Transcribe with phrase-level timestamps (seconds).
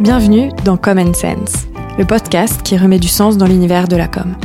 [0.00, 1.66] Bienvenue dans Common Sense,
[1.98, 4.36] le podcast qui remet du sens dans l'univers de la com.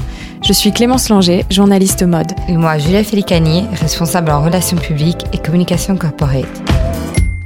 [0.42, 2.31] Je suis Clémence Langer, journaliste mode.
[2.49, 6.63] Et moi, Julia Félicani, responsable en relations publiques et communication corporate.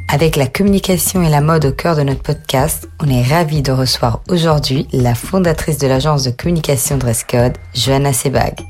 [0.07, 3.73] Avec la communication et la mode au cœur de notre podcast, on est ravis de
[3.73, 8.61] recevoir aujourd'hui la fondatrice de l'agence de communication Dresscode, Johanna Sebag.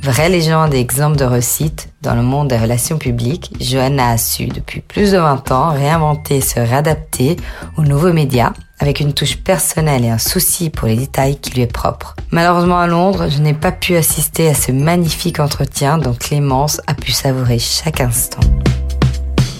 [0.00, 4.46] Vraie légende et exemple de réussite dans le monde des relations publiques, Johanna a su
[4.46, 7.38] depuis plus de 20 ans réinventer et se réadapter
[7.76, 11.62] aux nouveaux médias avec une touche personnelle et un souci pour les détails qui lui
[11.62, 12.16] est propre.
[12.30, 16.94] Malheureusement à Londres, je n'ai pas pu assister à ce magnifique entretien dont Clémence a
[16.94, 18.40] pu savourer chaque instant.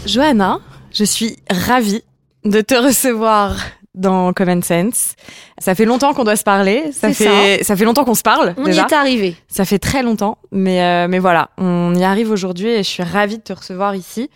[0.06, 0.60] Johanna,
[0.92, 2.02] je suis ravie
[2.44, 3.56] de te recevoir
[3.94, 5.14] dans Common Sense.
[5.58, 6.90] Ça fait longtemps qu'on doit se parler.
[6.92, 7.76] Ça fait ça.
[7.76, 8.54] fait longtemps qu'on se parle.
[8.56, 8.82] On déjà.
[8.82, 9.36] y est arrivé.
[9.48, 13.02] Ça fait très longtemps, mais euh, mais voilà, on y arrive aujourd'hui et je suis
[13.02, 14.30] ravie de te recevoir ici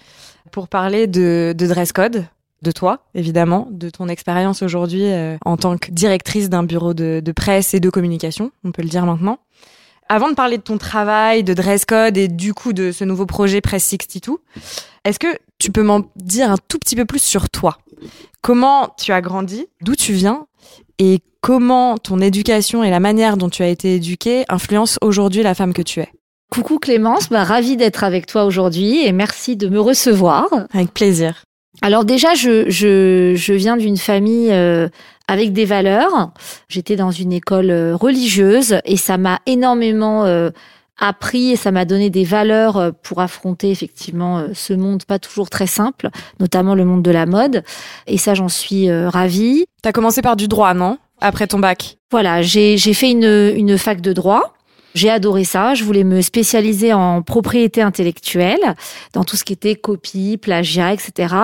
[0.53, 2.25] pour parler de, de dress code,
[2.63, 7.21] de toi évidemment, de ton expérience aujourd'hui euh, en tant que directrice d'un bureau de,
[7.25, 9.39] de presse et de communication, on peut le dire maintenant.
[10.11, 13.27] Avant de parler de ton travail, de dress code et du coup de ce nouveau
[13.27, 14.39] projet Press 62,
[15.05, 15.27] est-ce que
[15.59, 17.77] tu peux m'en dire un tout petit peu plus sur toi?
[18.41, 19.67] Comment tu as grandi?
[19.83, 20.47] D'où tu viens?
[20.99, 25.55] Et comment ton éducation et la manière dont tu as été éduquée influencent aujourd'hui la
[25.55, 26.09] femme que tu es?
[26.51, 30.47] Coucou Clémence, bah, ravie d'être avec toi aujourd'hui et merci de me recevoir.
[30.73, 31.45] Avec plaisir.
[31.83, 34.89] Alors déjà, je, je, je viens d'une famille euh,
[35.29, 36.33] avec des valeurs.
[36.69, 40.51] J'étais dans une école euh, religieuse et ça m'a énormément euh,
[40.99, 45.21] appris et ça m'a donné des valeurs euh, pour affronter effectivement euh, ce monde pas
[45.21, 47.63] toujours très simple, notamment le monde de la mode.
[48.09, 49.67] Et ça, j'en suis euh, ravie.
[49.83, 50.99] T'as commencé par du droit, non?
[51.21, 51.99] Après ton bac?
[52.11, 54.55] Voilà, j'ai j'ai fait une, une fac de droit.
[54.95, 55.75] J'ai adoré ça.
[55.75, 58.75] Je voulais me spécialiser en propriété intellectuelle,
[59.13, 61.35] dans tout ce qui était copie, plagiat, etc.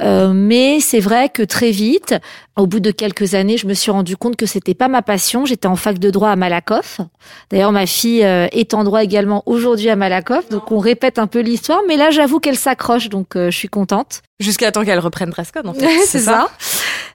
[0.00, 2.14] Euh, mais c'est vrai que très vite,
[2.56, 5.44] au bout de quelques années, je me suis rendu compte que c'était pas ma passion.
[5.44, 7.00] J'étais en fac de droit à Malakoff.
[7.50, 10.48] D'ailleurs, ma fille euh, est en droit également aujourd'hui à Malakoff.
[10.48, 11.80] Donc, on répète un peu l'histoire.
[11.86, 13.08] Mais là, j'avoue qu'elle s'accroche.
[13.10, 14.22] Donc, euh, je suis contente.
[14.40, 15.88] Jusqu'à temps qu'elle reprenne Dresscode, en fait.
[16.06, 16.48] c'est ça.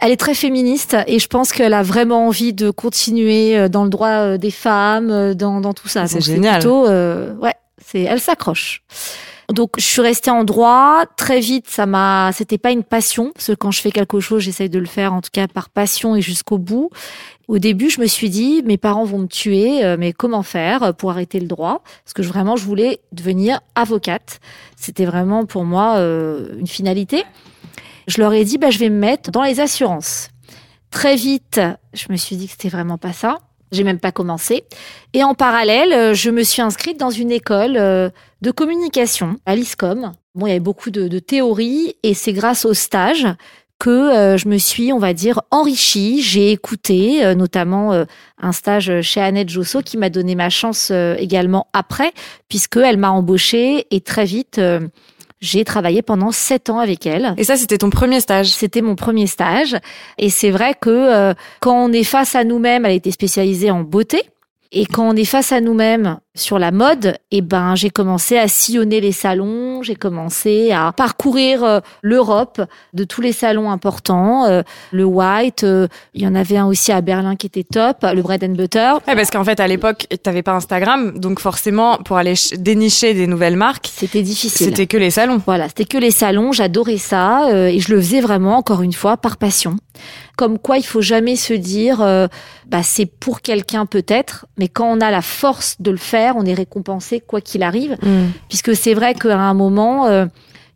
[0.05, 3.85] Elle est très féministe et je pense qu'elle a vraiment envie de continuer euh, dans
[3.85, 6.07] le droit euh, des femmes, euh, dans, dans tout ça.
[6.07, 6.59] C'est génial.
[6.59, 8.83] Plutôt, euh, ouais, c'est, elle s'accroche.
[9.47, 11.69] Donc je suis restée en droit très vite.
[11.69, 14.79] Ça m'a, c'était pas une passion parce que quand je fais quelque chose, j'essaye de
[14.79, 16.89] le faire en tout cas par passion et jusqu'au bout.
[17.47, 21.11] Au début, je me suis dit, mes parents vont me tuer, mais comment faire pour
[21.11, 21.81] arrêter le droit?
[22.03, 24.39] Parce que vraiment, je voulais devenir avocate.
[24.77, 27.25] C'était vraiment pour moi euh, une finalité.
[28.07, 30.29] Je leur ai dit, bah, je vais me mettre dans les assurances.
[30.91, 31.59] Très vite,
[31.93, 33.39] je me suis dit que c'était vraiment pas ça.
[33.73, 34.65] J'ai même pas commencé.
[35.13, 38.09] Et en parallèle, euh, je me suis inscrite dans une école euh,
[38.41, 40.11] de communication à l'ISCOM.
[40.35, 43.25] Bon, il y avait beaucoup de, de théorie et c'est grâce au stage
[43.79, 46.21] que euh, je me suis, on va dire, enrichie.
[46.21, 48.05] J'ai écouté notamment
[48.39, 52.13] un stage chez Annette Josso qui m'a donné ma chance également après,
[52.49, 54.61] puisque elle m'a embauchée et très vite,
[55.43, 57.35] j'ai travaillé pendant sept ans avec elle.
[57.37, 58.47] Et ça, c'était ton premier stage.
[58.47, 59.75] C'était mon premier stage.
[60.17, 63.81] Et c'est vrai que euh, quand on est face à nous-mêmes, elle était spécialisée en
[63.81, 64.21] beauté.
[64.75, 68.47] Et quand on est face à nous-mêmes sur la mode, eh ben, j'ai commencé à
[68.47, 72.59] sillonner les salons, j'ai commencé à parcourir euh, l'Europe
[72.94, 76.91] de tous les salons importants, euh, le White, euh, il y en avait un aussi
[76.91, 78.94] à Berlin qui était top, le Bread and Butter.
[79.07, 83.13] Ouais, parce qu'en fait, à l'époque, t'avais pas Instagram, donc forcément, pour aller ch- dénicher
[83.13, 84.66] des nouvelles marques, C'était difficile.
[84.69, 85.39] c'était que les salons.
[85.45, 88.94] Voilà, c'était que les salons, j'adorais ça euh, et je le faisais vraiment encore une
[88.94, 89.75] fois par passion.
[90.35, 92.27] Comme quoi, il faut jamais se dire, euh,
[92.67, 96.45] bah c'est pour quelqu'un peut-être, mais quand on a la force de le faire, on
[96.45, 97.97] est récompensé quoi qu'il arrive.
[98.49, 100.25] Puisque c'est vrai qu'à un moment, euh,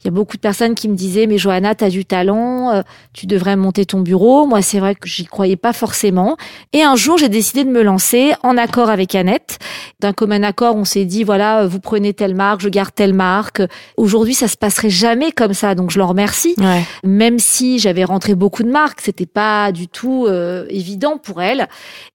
[0.02, 2.72] il y a beaucoup de personnes qui me disaient, mais Johanna, tu as du talent,
[2.72, 2.82] euh,
[3.14, 4.46] tu devrais monter ton bureau.
[4.46, 6.38] Moi, c'est vrai que j'y croyais pas forcément.
[6.74, 9.60] Et un jour, j'ai décidé de me lancer en accord avec Annette.
[10.00, 13.14] D'un commun accord, on s'est dit, voilà, euh, vous prenez telle marque, je garde telle
[13.14, 13.62] marque.
[13.98, 16.56] Aujourd'hui, ça se passerait jamais comme ça, donc je leur remercie.
[16.58, 16.84] Ouais.
[17.04, 21.68] Même si j'avais rentré beaucoup de marques, c'était pas du tout euh, évident pour elle.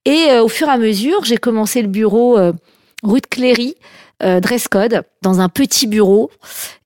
[0.04, 2.52] Et euh, au fur et à mesure, j'ai commencé le bureau euh,
[3.02, 3.74] rue de Cléry,
[4.22, 6.30] euh, dress code, dans un petit bureau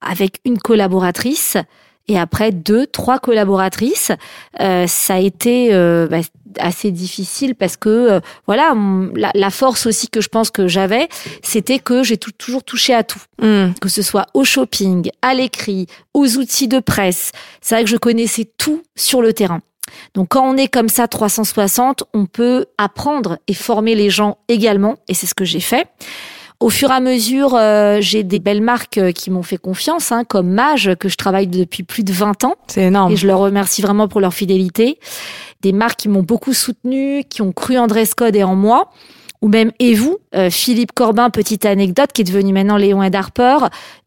[0.00, 1.56] avec une collaboratrice
[2.08, 4.12] et après deux, trois collaboratrices.
[4.60, 6.18] Euh, ça a été euh, bah,
[6.58, 8.74] assez difficile parce que euh, voilà
[9.14, 11.08] la, la force aussi que je pense que j'avais,
[11.42, 13.74] c'était que j'ai toujours touché à tout Mm.
[13.80, 17.32] que ce soit au shopping, à l'écrit, aux outils de presse.
[17.60, 19.60] C'est vrai que je connaissais tout sur le terrain.
[20.14, 24.96] Donc quand on est comme ça 360, on peut apprendre et former les gens également,
[25.08, 25.86] et c'est ce que j'ai fait.
[26.60, 30.10] Au fur et à mesure, euh, j'ai des belles marques euh, qui m'ont fait confiance,
[30.12, 32.54] hein, comme Mage, que je travaille depuis plus de 20 ans.
[32.68, 33.12] C'est énorme.
[33.12, 34.98] Et je leur remercie vraiment pour leur fidélité.
[35.62, 38.90] des marques qui m'ont beaucoup soutenu, qui ont cru en dress code et en moi
[39.42, 43.14] ou même Et vous, euh, Philippe Corbin, petite anecdote, qui est devenu maintenant Léon et
[43.14, 43.58] Harper,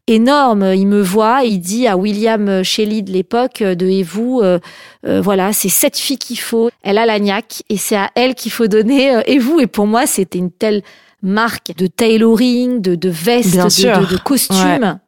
[0.06, 0.72] énorme.
[0.74, 4.58] Il me voit, il dit à William Shelley de l'époque de Et vous, euh,
[5.06, 6.70] euh, voilà, c'est cette fille qu'il faut.
[6.82, 9.60] Elle a la niaque et c'est à elle qu'il faut donner Et vous.
[9.60, 10.82] Et pour moi, c'était une telle
[11.22, 14.98] marque de tailoring, de, de vestes, de, de, costumes,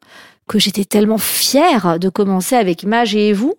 [0.47, 3.55] que j'étais tellement fière de commencer avec Mage et vous.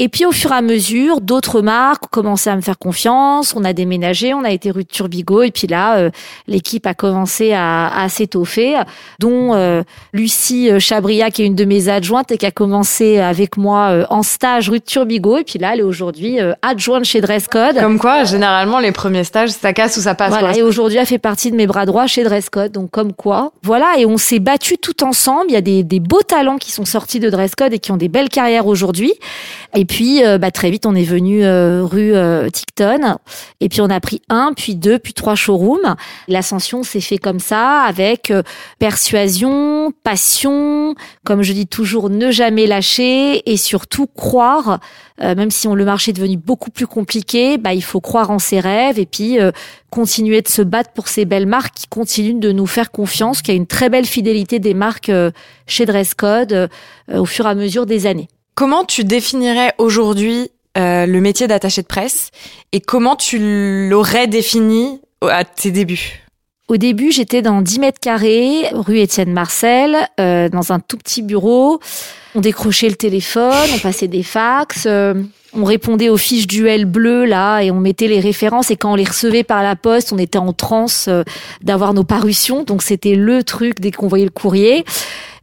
[0.00, 3.54] Et puis au fur et à mesure, d'autres marques ont commencé à me faire confiance.
[3.56, 6.10] On a déménagé, on a été rue de Turbigo, et puis là, euh,
[6.46, 8.76] l'équipe a commencé à, à s'étoffer,
[9.18, 13.18] dont euh, Lucie euh, Chabria, qui est une de mes adjointes et qui a commencé
[13.18, 17.20] avec moi en stage rue de Turbigo, et puis là, elle est aujourd'hui adjointe chez
[17.20, 17.80] Dresscode.
[17.80, 20.30] Comme quoi, généralement, les premiers stages, ça casse ou ça passe.
[20.30, 23.52] Voilà, et aujourd'hui, elle fait partie de mes bras droits chez Dresscode, donc comme quoi.
[23.64, 25.46] Voilà, et on s'est battu tout ensemble.
[25.48, 27.96] Il y a des, des beaux talents qui sont sortis de Dresscode et qui ont
[27.96, 29.12] des belles carrières aujourd'hui.
[29.74, 33.16] Et puis, euh, bah, très vite, on est venu euh, rue euh, Ticton.
[33.60, 35.96] Et puis, on a pris un, puis deux, puis trois showrooms.
[36.28, 38.32] L'ascension s'est fait comme ça, avec
[38.78, 40.94] persuasion, passion,
[41.24, 44.78] comme je dis toujours, ne jamais lâcher et surtout croire.
[45.20, 48.38] même si on, le marché est devenu beaucoup plus compliqué, bah, il faut croire en
[48.38, 49.38] ses rêves et puis
[49.90, 53.50] continuer de se battre pour ces belles marques qui continuent de nous faire confiance, qui
[53.50, 55.10] a une très belle fidélité des marques
[55.66, 56.68] chez Dresscode
[57.12, 58.28] au fur et à mesure des années.
[58.58, 62.32] Comment tu définirais aujourd'hui euh, le métier d'attaché de presse
[62.72, 63.38] et comment tu
[63.88, 66.26] l'aurais défini à tes débuts?
[66.66, 71.22] Au début, j'étais dans 10 mètres carrés, rue Étienne Marcel, euh, dans un tout petit
[71.22, 71.78] bureau.
[72.34, 75.14] On décrochait le téléphone, on passait des fax, euh,
[75.52, 78.72] on répondait aux fiches duel bleues là et on mettait les références.
[78.72, 81.08] Et quand on les recevait par la poste, on était en transe
[81.62, 82.64] d'avoir nos parutions.
[82.64, 84.84] Donc c'était le truc dès qu'on voyait le courrier.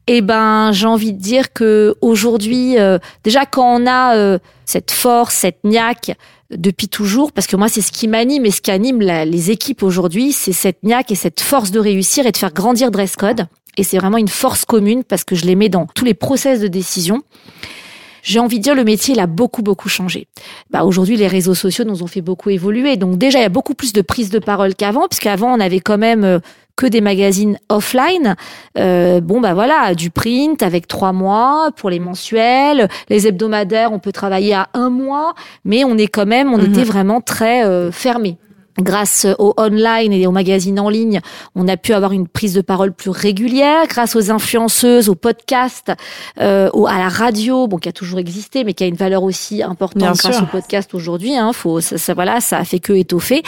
[0.07, 4.92] Eh ben, j'ai envie de dire que aujourd'hui, euh, déjà quand on a euh, cette
[4.92, 6.16] force, cette niaque
[6.52, 9.81] depuis toujours, parce que moi c'est ce qui m'anime et ce qui anime les équipes
[9.81, 13.48] aujourd'hui, c'est cette niaque et cette force de réussir et de faire grandir Dress Code.
[13.78, 16.60] Et c'est vraiment une force commune parce que je les mets dans tous les process
[16.60, 17.24] de décision
[18.25, 20.28] j'ai envie de dire le métier il a beaucoup beaucoup changé.
[20.72, 22.98] Bah aujourd'hui les réseaux sociaux nous ont fait beaucoup évoluer.
[22.98, 25.80] Donc déjà il y a beaucoup plus de prise de parole qu'avant puisqu'avant on avait
[25.80, 26.40] quand même euh,
[26.75, 28.36] que des magazines offline.
[28.77, 34.00] Euh, bon, bah voilà, du print avec trois mois pour les mensuels, les hebdomadaires, on
[34.00, 35.33] peut travailler à un mois,
[35.63, 36.72] mais on est quand même, on mhm.
[36.72, 38.38] était vraiment très euh, fermé
[38.77, 41.22] grâce au online et aux magazines en ligne,
[41.56, 43.88] on a pu avoir une prise de parole plus régulière.
[43.88, 45.92] Grâce aux influenceuses, aux podcasts,
[46.39, 49.63] euh, à la radio, bon qui a toujours existé, mais qui a une valeur aussi
[49.63, 51.36] importante grâce au podcast aujourd'hui.
[51.36, 53.44] Hein, faut, ça, voilà, ça a fait que étoffer.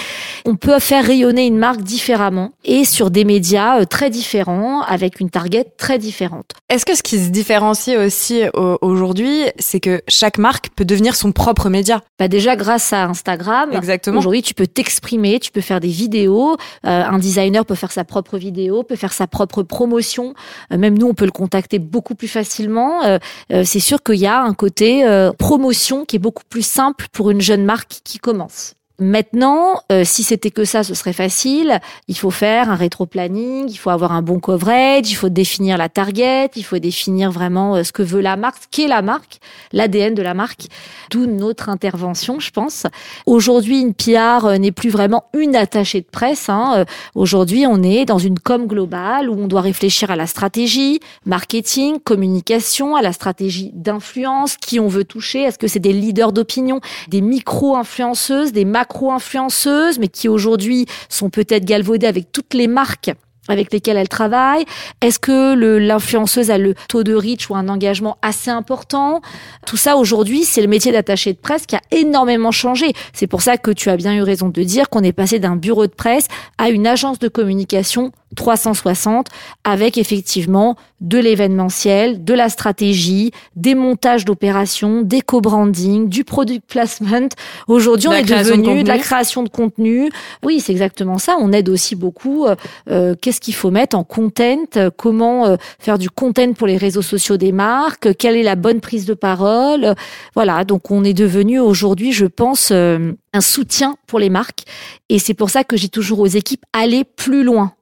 [0.45, 5.19] On peut faire rayonner une marque différemment et sur des médias euh, très différents, avec
[5.19, 6.51] une target très différente.
[6.69, 8.44] Est-ce que ce qui se différencie aussi
[8.81, 12.01] aujourd'hui, c'est que chaque marque peut devenir son propre média?
[12.19, 13.71] Bah déjà grâce à Instagram.
[13.73, 14.19] Exactement.
[14.19, 16.53] Aujourd'hui, tu peux t'exprimer tu peux faire des vidéos.
[16.85, 20.33] Euh, un designer peut faire sa propre vidéo, peut faire sa propre promotion.
[20.71, 23.03] Euh, même nous, on peut le contacter beaucoup plus facilement.
[23.03, 23.19] Euh,
[23.63, 25.05] c'est sûr qu'il y a un côté
[25.37, 28.76] promotion qui est beaucoup plus simple pour une jeune marque qui commence.
[28.99, 31.79] Maintenant, euh, si c'était que ça, ce serait facile.
[32.07, 35.88] Il faut faire un rétro-planning, il faut avoir un bon coverage, il faut définir la
[35.88, 39.38] target, il faut définir vraiment euh, ce que veut la marque, ce qu'est la marque,
[39.71, 40.65] l'ADN de la marque.
[41.11, 42.88] D'où notre intervention, je pense.
[43.27, 46.49] Aujourd'hui, une PR euh, n'est plus vraiment une attachée de presse.
[46.49, 46.83] Hein.
[47.13, 51.99] Aujourd'hui, on est dans une com globale où on doit réfléchir à la stratégie, marketing,
[51.99, 55.44] communication, à la stratégie d'influence, qui on veut toucher.
[55.44, 61.29] Est-ce que c'est des leaders d'opinion, des micro-influenceuses, des macro macro-influenceuses, mais qui aujourd'hui sont
[61.29, 63.11] peut-être galvaudées avec toutes les marques
[63.49, 64.65] avec lesquelles elle travaille
[64.99, 69.21] Est-ce que l'influenceuse a le taux de reach ou un engagement assez important?
[69.65, 72.91] Tout ça aujourd'hui, c'est le métier d'attaché de presse qui a énormément changé.
[73.13, 75.56] C'est pour ça que tu as bien eu raison de dire qu'on est passé d'un
[75.56, 76.27] bureau de presse
[76.57, 79.27] à une agence de communication 360
[79.63, 87.29] avec effectivement de l'événementiel, de la stratégie, des montages d'opérations, des co-branding, du product placement.
[87.67, 90.09] Aujourd'hui, on est devenu de, la création de contenu.
[90.43, 91.37] Oui, c'est exactement ça.
[91.39, 92.45] On aide aussi beaucoup.
[92.45, 92.55] Euh,
[92.89, 94.65] euh, qu'est-ce qu'il faut mettre en content
[94.97, 98.81] Comment euh, faire du content pour les réseaux sociaux des marques Quelle est la bonne
[98.81, 99.93] prise de parole
[100.33, 100.63] Voilà.
[100.63, 104.63] Donc, on est devenu aujourd'hui, je pense, un soutien pour les marques.
[105.09, 107.73] Et c'est pour ça que j'ai toujours aux équipes aller plus loin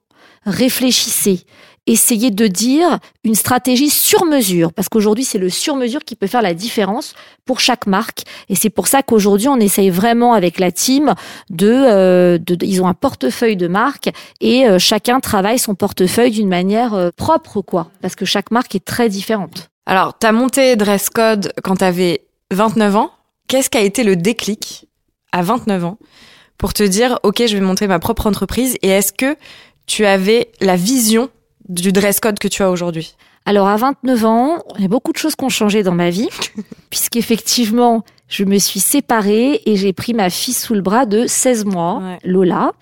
[0.46, 1.44] réfléchissez,
[1.86, 6.26] essayez de dire une stratégie sur mesure, parce qu'aujourd'hui c'est le sur mesure qui peut
[6.26, 8.22] faire la différence pour chaque marque.
[8.48, 11.14] Et c'est pour ça qu'aujourd'hui on essaye vraiment avec la team
[11.50, 14.10] de, euh, ils ont un portefeuille de marques
[14.40, 18.74] et euh, chacun travaille son portefeuille d'une manière euh, propre, quoi, parce que chaque marque
[18.74, 19.68] est très différente.
[19.86, 23.10] Alors, tu as monté Dress Code quand tu avais 29 ans.
[23.46, 24.88] Qu'est-ce qui a été le déclic
[25.30, 25.98] à 29 ans
[26.58, 29.36] pour te dire, OK, je vais monter ma propre entreprise Et est-ce que
[29.86, 31.30] tu avais la vision
[31.68, 33.16] du dress code que tu as aujourd'hui?
[33.44, 36.10] Alors, à 29 ans, il y a beaucoup de choses qui ont changé dans ma
[36.10, 36.28] vie,
[36.90, 41.64] puisqu'effectivement, je me suis séparée et j'ai pris ma fille sous le bras de 16
[41.64, 42.72] mois, Lola.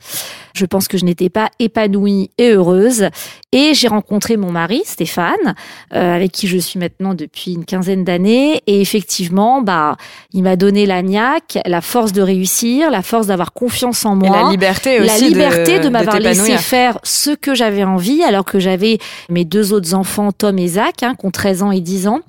[0.55, 3.09] Je pense que je n'étais pas épanouie et heureuse.
[3.51, 5.55] Et j'ai rencontré mon mari, Stéphane,
[5.93, 8.63] euh, avec qui je suis maintenant depuis une quinzaine d'années.
[8.69, 9.97] Et effectivement, bah,
[10.33, 14.29] il m'a donné la niaque, la force de réussir, la force d'avoir confiance en moi.
[14.29, 15.07] Et la liberté aussi.
[15.09, 18.99] La liberté de, m'avoir laissé faire ce que j'avais envie, alors que j'avais
[19.29, 22.21] mes deux autres enfants, Tom et Zach, hein, qui ont 13 ans et 10 ans.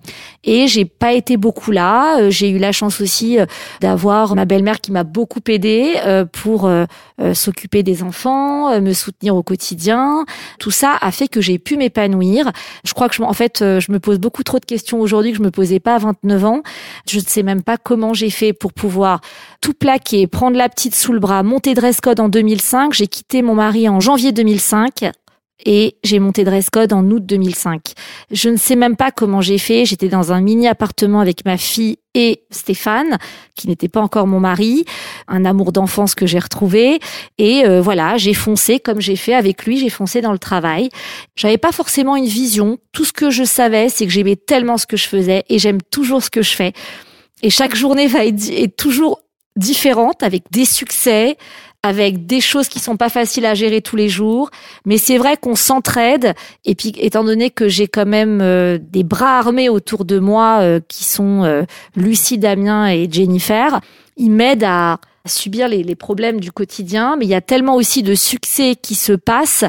[0.43, 2.19] Et j'ai pas été beaucoup là.
[2.19, 3.04] Euh, j'ai eu la chance aussi
[3.39, 3.45] euh,
[3.81, 5.95] d'avoir ma belle-mère qui m'a beaucoup aidée
[6.31, 6.69] pour
[7.33, 8.45] s'occuper des enfants
[8.75, 10.25] euh, me soutenir au quotidien.
[10.59, 12.51] Tout ça a fait que j'ai pu m'épanouir.
[12.83, 15.31] Je crois que je, en fait, euh, je me pose beaucoup trop de questions aujourd'hui
[15.31, 16.61] que je me posais pas à 29 ans.
[17.09, 19.21] Je ne sais même pas comment j'ai fait pour pouvoir
[19.61, 22.93] tout plaquer, prendre la petite sous le bras, monter dress code en 2005.
[22.93, 25.11] J'ai quitté mon mari en janvier 2005
[25.63, 27.93] et j'ai monté Dress Code en août 2005.
[28.31, 29.85] Je ne sais même pas comment j'ai fait.
[29.85, 33.17] J'étais dans un mini appartement avec ma fille et Stéphane,
[33.55, 34.85] qui n'était pas encore mon mari,
[35.27, 36.99] un amour d'enfance que j'ai retrouvé.
[37.37, 39.77] Et euh, voilà, j'ai foncé comme j'ai fait avec lui.
[39.77, 40.89] J'ai foncé dans le travail.
[41.35, 42.77] J'avais pas forcément une vision.
[42.91, 45.81] Tout ce que je savais, c'est que j'aimais tellement ce que je faisais et j'aime
[45.81, 46.73] toujours ce que je fais.
[47.41, 49.21] Et chaque journée va être, est toujours
[49.55, 51.37] différente avec des succès,
[51.85, 54.49] avec des choses qui sont pas faciles à gérer tous les jours.
[54.85, 56.33] Mais c'est vrai qu'on s'entraide.
[56.65, 60.61] Et puis, étant donné que j'ai quand même euh, des bras armés autour de moi
[60.61, 61.61] euh, qui sont euh,
[61.95, 63.81] Lucie, Damien et Jennifer,
[64.17, 68.03] ils m'aident à subir les, les, problèmes du quotidien, mais il y a tellement aussi
[68.03, 69.65] de succès qui se passent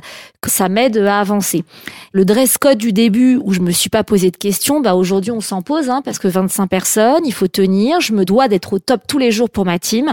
[0.47, 1.65] que ça m'aide à avancer.
[2.13, 5.33] Le dress code du début où je me suis pas posé de questions, bah aujourd'hui
[5.33, 8.75] on s'en pose hein, parce que 25 personnes, il faut tenir, je me dois d'être
[8.75, 10.13] au top tous les jours pour ma team.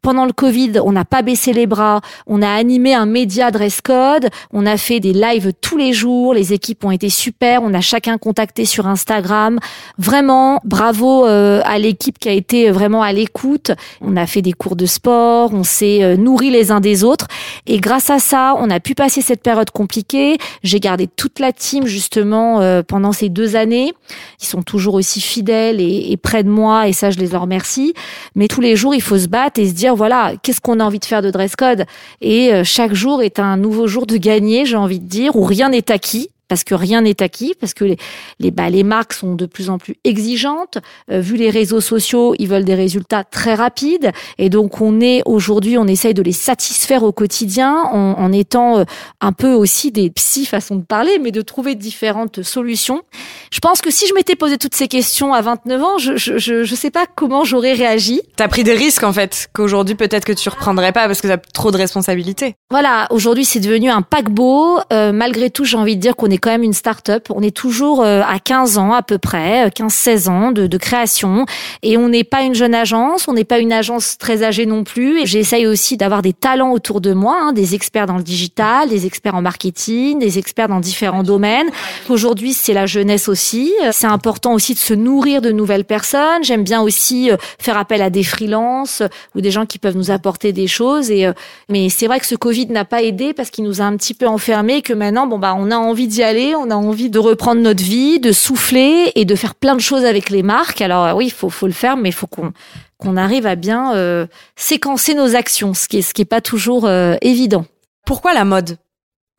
[0.00, 3.82] Pendant le Covid, on n'a pas baissé les bras, on a animé un média dress
[3.82, 7.74] code, on a fait des lives tous les jours, les équipes ont été super, on
[7.74, 9.58] a chacun contacté sur Instagram.
[9.98, 13.72] Vraiment, bravo euh, à l'équipe qui a été vraiment à l'écoute.
[14.00, 17.26] On a fait des cours de sport, on s'est euh, nourri les uns des autres.
[17.66, 20.38] Et grâce à ça, on a pu passer cette période compliquée.
[20.62, 23.92] J'ai gardé toute la team justement euh, pendant ces deux années.
[24.40, 27.94] Ils sont toujours aussi fidèles et, près de moi et ça, je les en remercie.
[28.34, 30.84] Mais tous les jours, il faut se battre et se dire, voilà, qu'est-ce qu'on a
[30.84, 31.84] envie de faire de dress code?
[32.20, 35.44] Et euh, chaque jour est un nouveau jour de gagner, j'ai envie de dire, où
[35.44, 37.96] rien n'est acquis parce que rien n'est acquis, parce que les,
[38.38, 40.78] les, bah, les marques sont de plus en plus exigeantes.
[41.10, 44.12] Euh, vu les réseaux sociaux, ils veulent des résultats très rapides.
[44.38, 48.78] Et donc, on est aujourd'hui, on essaye de les satisfaire au quotidien en, en étant
[48.78, 48.84] euh,
[49.20, 53.02] un peu aussi des psy façon de parler, mais de trouver différentes solutions.
[53.50, 56.38] Je pense que si je m'étais posé toutes ces questions à 29 ans, je je,
[56.38, 58.20] je, je sais pas comment j'aurais réagi.
[58.36, 61.38] T'as pris des risques, en fait, qu'aujourd'hui, peut-être que tu reprendrais pas parce que t'as
[61.38, 62.54] trop de responsabilités.
[62.70, 64.78] Voilà, aujourd'hui, c'est devenu un paquebot.
[64.92, 67.28] Euh, malgré tout, j'ai envie de dire qu'on est quand même une start-up.
[67.34, 70.76] On est toujours euh, à 15 ans à peu près, 15-16 euh, ans de, de,
[70.76, 71.46] création.
[71.82, 74.84] Et on n'est pas une jeune agence, on n'est pas une agence très âgée non
[74.84, 75.22] plus.
[75.22, 78.90] Et j'essaye aussi d'avoir des talents autour de moi, hein, des experts dans le digital,
[78.90, 81.68] des experts en marketing, des experts dans différents domaines.
[82.10, 83.72] Aujourd'hui, c'est la jeunesse aussi.
[83.92, 86.42] C'est important aussi de se nourrir de nouvelles personnes.
[86.44, 89.02] J'aime bien aussi euh, faire appel à des freelances
[89.34, 91.10] ou des gens qui peuvent nous apporter des choses.
[91.10, 91.26] Et
[91.70, 94.12] mais c'est vrai que ce Covid n'a pas aidé parce qu'il nous a un petit
[94.12, 94.82] peu enfermés.
[94.82, 97.82] Que maintenant, bon bah, on a envie d'y aller, on a envie de reprendre notre
[97.82, 100.80] vie, de souffler et de faire plein de choses avec les marques.
[100.80, 104.26] Alors oui, il faut, le faire, mais il faut qu'on arrive à bien euh,
[104.56, 107.66] séquencer nos actions, ce qui est ce qui pas toujours euh, évident.
[108.06, 108.78] Pourquoi la mode?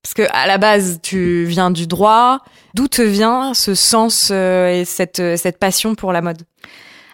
[0.02, 2.42] Parce que à la base, tu viens du droit.
[2.76, 6.44] D'où te vient ce sens euh, et cette passion pour la mode?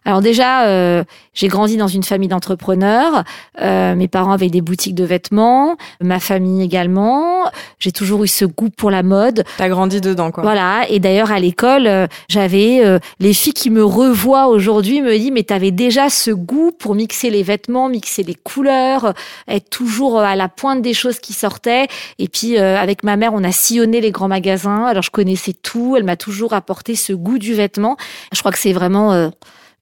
[0.04, 1.04] Alors déjà, euh,
[1.34, 3.24] j'ai grandi dans une famille d'entrepreneurs.
[3.62, 7.44] Euh, mes parents avaient des boutiques de vêtements, ma famille également.
[7.78, 9.44] J'ai toujours eu ce goût pour la mode.
[9.58, 10.42] T'as grandi dedans, quoi.
[10.42, 10.86] Voilà.
[10.90, 12.82] Et d'ailleurs, à l'école, euh, j'avais
[13.20, 17.30] les filles qui me revoient aujourd'hui me disent mais t'avais déjà ce goût pour mixer
[17.30, 19.14] les vêtements, mixer les couleurs,
[19.48, 21.88] être toujours à la pointe des choses qui sortaient.
[22.18, 24.86] Et puis avec ma mère, on a sillonné les grands magasins.
[24.86, 25.96] Alors je connaissais tout.
[25.96, 27.98] Elle m'a toujours apporté ce goût du vêtement.
[28.34, 29.32] Je crois que c'est vraiment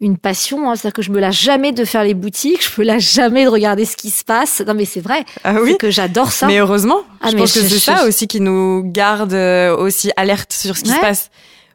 [0.02, 0.70] une passion.
[0.70, 0.76] Hein.
[0.76, 3.50] C'est-à-dire que je me lâche jamais de faire les boutiques, je me lâche jamais de
[3.50, 4.62] regarder ce qui se passe.
[4.66, 5.26] Non, mais c'est vrai.
[5.44, 5.78] Ah oui.
[5.78, 6.48] que j'adore ça.
[6.48, 7.02] Mais heureusement.
[7.22, 10.84] Ah, je pense que c'est ça aussi qui nous garde euh, aussi alerte sur ce
[10.84, 11.30] qui se passe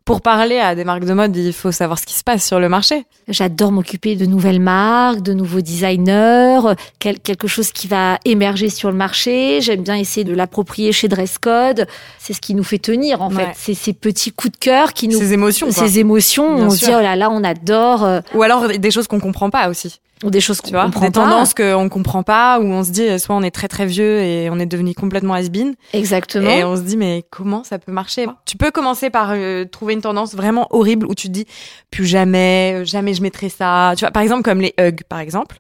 [0.04, 2.60] pour parler à des marques de mode, il faut savoir ce qui se passe sur
[2.60, 3.06] le marché.
[3.26, 6.60] J'adore m'occuper de nouvelles marques, de nouveaux designers,
[6.98, 9.62] quelque chose qui va émerger sur le marché.
[9.62, 11.86] J'aime bien essayer de l'approprier chez Dresscode.
[12.18, 13.48] C'est ce qui nous fait tenir, en fait.
[13.56, 15.18] C'est ces petits coups de cœur qui nous...
[15.18, 18.04] Ces émotions, Ces émotions, on se dit, oh là là, on adore.
[18.04, 18.20] Euh.
[18.34, 20.00] Ou alors des choses qu'on comprend pas aussi.
[20.24, 21.22] Ou des choses qu'on comprend des pas.
[21.22, 24.20] tendances qu'on comprend pas, où on se dit, euh, soit on est très très vieux
[24.20, 26.50] et on est devenu complètement has-been, Exactement.
[26.50, 28.26] et on se dit, mais comment ça peut marcher?
[28.46, 31.46] Tu peux commencer par euh, trouver une tendance vraiment horrible où tu te dis,
[31.90, 33.92] plus jamais, euh, jamais je mettrai ça.
[33.96, 35.58] Tu vois, par exemple, comme les hugs, par exemple.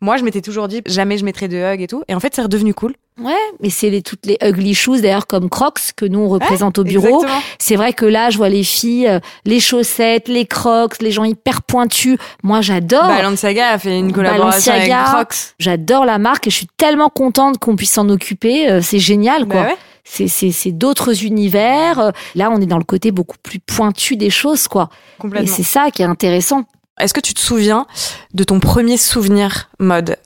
[0.00, 2.02] Moi, je m'étais toujours dit, jamais je mettrai de hugs et tout.
[2.08, 2.94] Et en fait, c'est redevenu cool.
[3.18, 3.32] Ouais,
[3.62, 6.84] mais c'est les, toutes les ugly shoes d'ailleurs comme Crocs que nous on représente au
[6.84, 7.24] bureau.
[7.58, 9.10] C'est vrai que là, je vois les filles,
[9.46, 12.18] les chaussettes, les Crocs, les gens hyper pointus.
[12.42, 13.06] Moi, j'adore.
[13.06, 15.00] Balenciaga a fait une collaboration Balenciaga.
[15.02, 15.36] avec Crocs.
[15.58, 18.70] J'adore la marque et je suis tellement contente qu'on puisse s'en occuper.
[18.70, 19.62] Euh, C'est génial, quoi.
[19.62, 19.76] Bah ouais.
[20.04, 21.98] C'est c'est c'est d'autres univers.
[21.98, 24.88] Euh, Là, on est dans le côté beaucoup plus pointu des choses, quoi.
[25.34, 26.64] Et c'est ça qui est intéressant.
[26.98, 27.86] Est-ce que tu te souviens
[28.34, 30.16] de ton premier souvenir mode?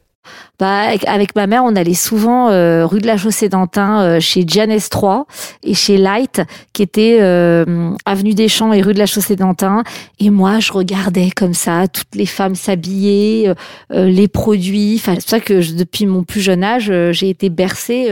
[0.61, 4.91] Bah, avec, ma mère, on allait souvent euh, rue de la Chaussée-d'Antin euh, chez Gianès
[4.91, 5.25] 3
[5.63, 6.43] et chez Light,
[6.75, 9.85] qui était euh, avenue des Champs et rue de la Chaussée-d'Antin.
[10.19, 13.55] Et moi, je regardais comme ça toutes les femmes s'habiller, euh,
[13.93, 14.97] euh, les produits.
[14.97, 18.11] Enfin, c'est ça que je- depuis mon plus jeune âge, euh, j'ai été bercée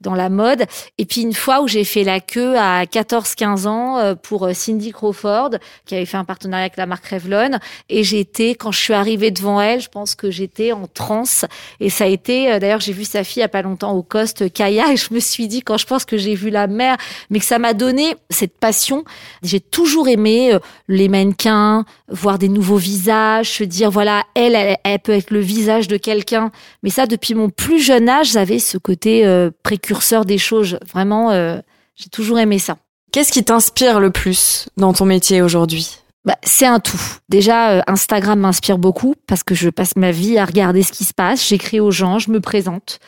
[0.00, 0.64] dans la mode.
[0.98, 5.50] Et puis une fois où j'ai fait la queue à 14-15 ans pour Cindy Crawford,
[5.86, 9.30] qui avait fait un partenariat avec la marque Revlon, et j'étais, quand je suis arrivée
[9.32, 11.46] devant elle, je pense que j'étais en transe.
[11.80, 13.92] Et ça a été, euh, d'ailleurs, j'ai vu sa fille il y a pas longtemps
[13.92, 16.66] au Coste, Kaya, et je me suis dit, quand je pense que j'ai vu la
[16.66, 16.96] mère,
[17.30, 19.04] mais que ça m'a donné cette passion.
[19.42, 20.58] J'ai toujours aimé euh,
[20.88, 25.40] les mannequins, voir des nouveaux visages, se dire, voilà, elle, elle, elle peut être le
[25.40, 26.50] visage de quelqu'un.
[26.82, 30.78] Mais ça, depuis mon plus jeune âge, j'avais ce côté euh, précurseur des choses.
[30.92, 31.58] Vraiment, euh,
[31.94, 32.78] j'ai toujours aimé ça.
[33.12, 35.98] Qu'est-ce qui t'inspire le plus dans ton métier aujourd'hui?
[36.24, 37.00] Bah, c'est un tout.
[37.28, 41.04] Déjà, euh, Instagram m'inspire beaucoup parce que je passe ma vie à regarder ce qui
[41.04, 41.46] se passe.
[41.46, 42.98] J'écris aux gens, je me présente.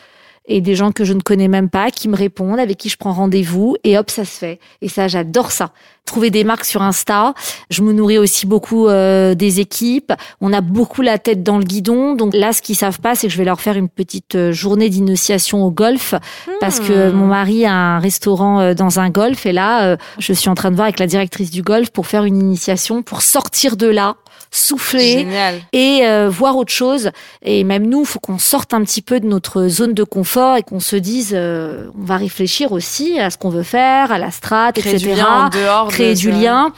[0.51, 2.99] Et des gens que je ne connais même pas qui me répondent, avec qui je
[2.99, 4.61] prends rendez-vous, et hop, ça se fait.
[4.83, 5.71] Et ça, j'adore ça.
[6.05, 7.35] Trouver des marques sur Insta.
[7.71, 10.13] Je me nourris aussi beaucoup euh, des équipes.
[10.41, 12.15] On a beaucoup la tête dans le guidon.
[12.15, 14.53] Donc là, ce qu'ils savent pas, c'est que je vais leur faire une petite euh,
[14.53, 16.15] journée d'initiation au golf
[16.61, 17.17] parce que Hmm.
[17.17, 20.55] mon mari a un restaurant euh, dans un golf et là, euh, je suis en
[20.55, 23.87] train de voir avec la directrice du golf pour faire une initiation, pour sortir de
[23.87, 24.17] là,
[24.51, 25.61] souffler Génial.
[25.73, 27.11] et euh, voir autre chose.
[27.43, 30.63] Et même nous, faut qu'on sorte un petit peu de notre zone de confort et
[30.63, 34.31] qu'on se dise, euh, on va réfléchir aussi à ce qu'on veut faire, à la
[34.31, 35.11] strate, Créer etc.
[35.11, 36.73] du lien en dehors de Créer du lien.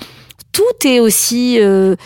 [0.52, 1.58] Tout est aussi...
[1.60, 1.96] euh,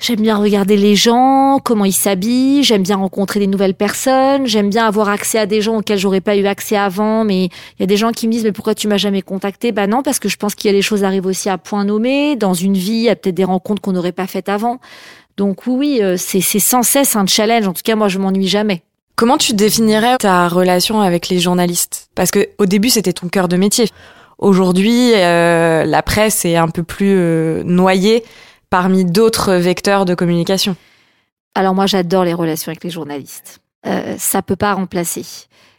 [0.00, 4.70] J'aime bien regarder les gens, comment ils s'habillent, j'aime bien rencontrer des nouvelles personnes, j'aime
[4.70, 7.82] bien avoir accès à des gens auxquels j'aurais pas eu accès avant, mais il y
[7.82, 9.72] a des gens qui me disent mais pourquoi tu m'as jamais contacté?
[9.72, 11.84] Bah non, parce que je pense qu'il y a des choses arrivent aussi à point
[11.84, 14.78] nommé, dans une vie, il y a peut-être des rencontres qu'on n'aurait pas faites avant.
[15.36, 17.66] Donc oui, euh, c'est c'est sans cesse un challenge.
[17.66, 18.82] En tout cas, moi, je m'ennuie jamais.
[19.16, 22.08] Comment tu définirais ta relation avec les journalistes?
[22.14, 23.86] Parce que au début, c'était ton cœur de métier.
[24.38, 28.22] Aujourd'hui, euh, la presse est un peu plus euh, noyée
[28.70, 30.76] parmi d'autres vecteurs de communication.
[31.54, 33.60] Alors moi, j'adore les relations avec les journalistes.
[33.86, 35.24] Euh, ça peut pas remplacer.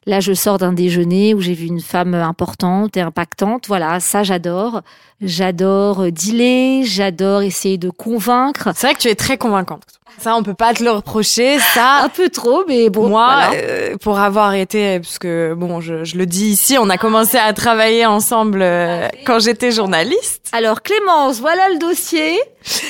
[0.06, 3.68] Là, je sors d'un déjeuner où j'ai vu une femme importante et impactante.
[3.68, 4.82] Voilà, ça, j'adore.
[5.22, 8.70] J'adore dealer, j'adore essayer de convaincre.
[8.76, 9.84] C'est vrai que tu es très convaincante.
[10.18, 11.60] Ça, on peut pas te le reprocher.
[11.60, 13.08] Ça, Un peu trop, mais bon.
[13.08, 13.52] moi, voilà.
[13.54, 17.38] euh, pour avoir été, parce que bon, je, je le dis ici, on a commencé
[17.38, 20.50] à travailler ensemble euh, quand j'étais journaliste.
[20.52, 22.38] Alors Clémence, voilà le dossier,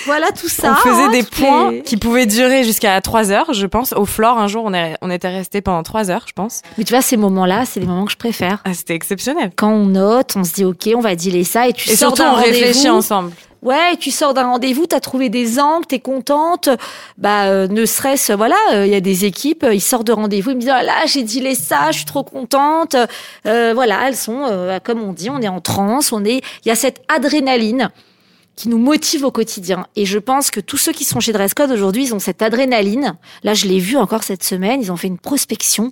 [0.05, 0.71] voilà tout ça.
[0.71, 3.93] on faisait hein, des les- points qui pouvaient durer jusqu'à trois heures, je pense.
[3.93, 6.63] Au floor, un jour, on, est, on était resté pendant trois heures, je pense.
[6.79, 8.59] Mais tu vois, ces moments-là, c'est les moments que je préfère.
[8.65, 9.51] Ah, c'était exceptionnel.
[9.55, 12.13] Quand on note, on se dit ok, on va dealer ça, et tu Et sors
[12.19, 13.31] surtout, on réfléchit ensemble.
[13.61, 16.69] Ouais, tu sors d'un rendez-vous, t'as trouvé des angles, t'es contente.
[17.17, 20.13] Bah, euh, ne serait-ce, voilà, euh, il y a des équipes, euh, ils sortent de
[20.13, 22.95] rendez-vous, ils me disent, ah là, j'ai dealé ça, je suis trop contente.
[23.45, 26.69] Euh, voilà, elles sont, euh, comme on dit, on est en transe, on est, il
[26.69, 27.89] y a cette adrénaline
[28.55, 29.87] qui nous motive au quotidien.
[29.97, 33.17] Et je pense que tous ceux qui sont chez Dresscode aujourd'hui, ils ont cette adrénaline.
[33.43, 35.91] Là, je l'ai vu encore cette semaine, ils ont fait une prospection.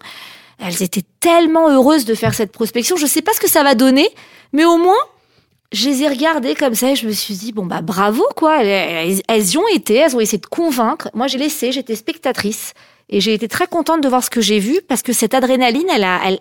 [0.59, 2.95] Elles étaient tellement heureuses de faire cette prospection.
[2.95, 4.09] Je sais pas ce que ça va donner,
[4.53, 4.95] mais au moins,
[5.73, 8.63] je les ai regardées comme ça et je me suis dit, bon, bah, bravo, quoi.
[8.63, 11.09] Elles, y ont été, elles ont essayé de convaincre.
[11.13, 12.73] Moi, j'ai laissé, j'étais spectatrice.
[13.09, 15.87] Et j'ai été très contente de voir ce que j'ai vu parce que cette adrénaline,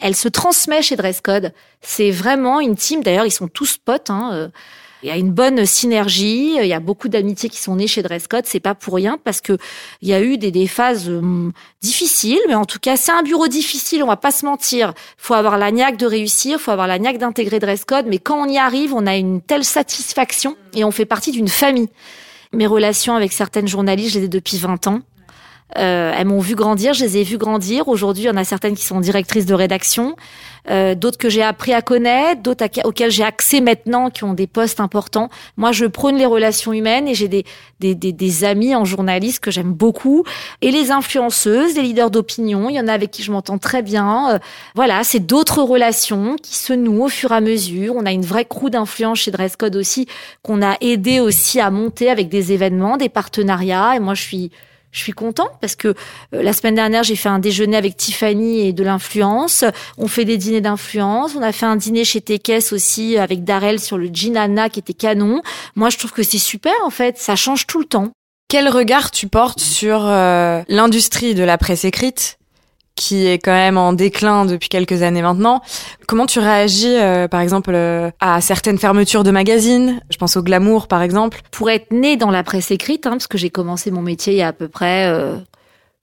[0.01, 1.53] elle, se transmet chez Dresscode.
[1.81, 3.03] C'est vraiment une team.
[3.03, 4.11] D'ailleurs, ils sont tous potes.
[4.11, 4.31] Hein.
[4.33, 4.49] euh,
[5.03, 6.57] Il y a une bonne synergie.
[6.61, 8.47] Il y a beaucoup d'amitiés qui sont nées chez Dresscode.
[8.47, 9.59] C'est pas pour rien parce que
[10.03, 13.23] il y a eu des, des phases hum, difficiles, mais en tout cas, c'est un
[13.23, 14.03] bureau difficile.
[14.03, 14.95] On va pas se mentir.
[15.19, 16.59] Faut avoir la niaque de réussir.
[16.59, 18.07] Faut avoir la niaque d'intégrer Dresscode.
[18.07, 21.49] Mais quand on y arrive, on a une telle satisfaction et on fait partie d'une
[21.49, 21.89] famille.
[22.53, 25.01] Mes relations avec certaines journalistes, je les ai depuis 20 ans.
[25.79, 27.89] Euh, elles m'ont vu grandir, je les ai vues grandir.
[27.89, 30.17] Aujourd'hui, il y en a certaines qui sont directrices de rédaction,
[30.71, 34.47] euh, d'autres que j'ai appris à connaître, d'autres auxquelles j'ai accès maintenant, qui ont des
[34.47, 35.29] postes importants.
[35.57, 37.45] Moi, je prône les relations humaines et j'ai des,
[37.81, 40.25] des, des, des, amis en journaliste que j'aime beaucoup.
[40.63, 43.83] Et les influenceuses, les leaders d'opinion, il y en a avec qui je m'entends très
[43.83, 44.31] bien.
[44.35, 44.39] Euh,
[44.75, 47.95] voilà, c'est d'autres relations qui se nouent au fur et à mesure.
[47.97, 50.07] On a une vraie crew d'influence chez Dresscode aussi,
[50.43, 53.97] qu'on a aidé aussi à monter avec des événements, des partenariats.
[53.97, 54.51] Et moi, je suis
[54.97, 55.95] je suis content parce que euh,
[56.43, 59.65] la semaine dernière, j'ai fait un déjeuner avec Tiffany et de l'influence.
[59.99, 61.35] On fait des dîners d'influence.
[61.37, 64.95] On a fait un dîner chez Tekes aussi avec Darel sur le Ginana qui était
[64.95, 65.43] canon.
[65.75, 67.19] Moi, je trouve que c'est super en fait.
[67.19, 68.11] Ça change tout le temps.
[68.49, 72.39] Quel regard tu portes sur euh, l'industrie de la presse écrite?
[72.97, 75.61] Qui est quand même en déclin depuis quelques années maintenant.
[76.09, 80.01] Comment tu réagis, euh, par exemple, euh, à certaines fermetures de magazines?
[80.11, 81.43] Je pense au Glamour, par exemple.
[81.53, 84.39] Pour être né dans la presse écrite, hein, parce que j'ai commencé mon métier il
[84.39, 85.13] y a à peu près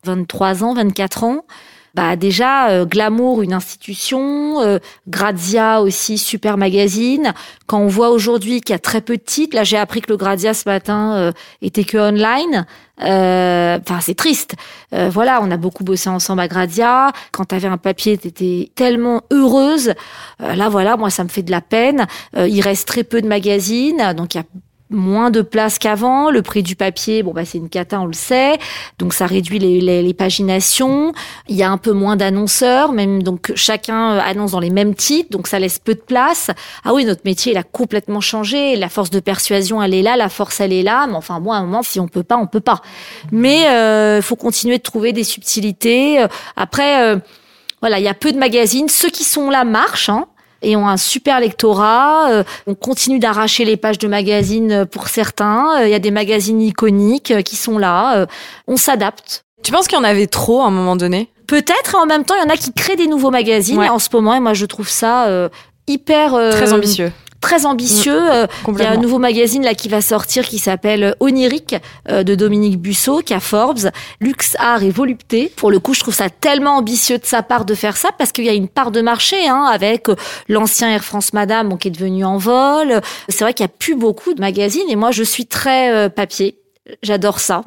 [0.06, 1.46] 23 euh, ans, 24 ans,
[1.94, 7.34] bah déjà euh, Glamour une institution, euh, Grazia aussi super magazine.
[7.68, 10.10] Quand on voit aujourd'hui qu'il y a très peu de titres, là j'ai appris que
[10.10, 12.66] le Grazia ce matin euh, était que online.
[13.00, 14.56] Enfin c'est triste.
[14.92, 17.12] voilà, on a beaucoup bossé ensemble à Grazia.
[17.32, 19.94] Quand tu avais un papier, t'étais tellement heureuse.
[20.40, 22.06] là voilà, moi ça me fait de la peine.
[22.38, 24.46] il reste très peu de magazines, donc il y a
[24.94, 26.30] moins de place qu'avant.
[26.30, 28.58] Le prix du papier, bon bah c'est une cata, on le sait.
[29.00, 31.12] Donc ça réduit les, les, paginations.
[31.50, 34.96] Il y a un peu moins d'annonceurs, même donc chacun euh, annonce dans les mêmes
[34.96, 36.52] titres, donc ça laisse peu de place.
[36.86, 38.76] Ah oui, notre métier il a complètement changé.
[38.76, 41.08] La force de persuasion elle est là, la force elle est là.
[41.08, 42.82] Mais enfin bon, à un moment si on peut pas, on peut pas.
[43.32, 46.26] Mais il euh, faut continuer de trouver des subtilités.
[46.56, 47.04] Après.
[47.04, 47.18] Euh,
[47.82, 48.88] voilà, il y a peu de magazines.
[48.88, 50.08] Ceux qui sont là marchent.
[50.08, 50.28] Hein
[50.64, 52.32] et ont un super lectorat.
[52.32, 55.82] Euh, on continue d'arracher les pages de magazines pour certains.
[55.82, 58.26] Euh, il y a des magazines iconiques euh, qui sont là.
[58.68, 59.46] On s'adapte.
[59.64, 61.30] Tu penses qu'il y en avait trop à un moment donné?
[61.48, 64.00] Peut-être, et en même temps, il y en a qui créent des nouveaux magazines en
[64.00, 65.50] ce moment, et moi je trouve ça
[65.88, 67.12] hyper très ambitieux
[67.44, 68.20] très ambitieux.
[68.20, 68.32] Mm.
[68.32, 71.76] Euh, il y a un nouveau magazine là qui va sortir qui s'appelle Onirique
[72.10, 75.52] euh, de Dominique Busso qui a Forbes, Luxe Art et Volupté.
[75.58, 78.32] Pour le coup, je trouve ça tellement ambitieux de sa part de faire ça parce
[78.32, 80.16] qu'il y a une part de marché hein, avec euh,
[80.48, 83.02] l'ancien Air France Madame qui est devenu en vol.
[83.28, 86.58] C'est vrai qu'il y a plus beaucoup de magazines et moi je suis très papier.
[87.02, 87.64] J'adore ça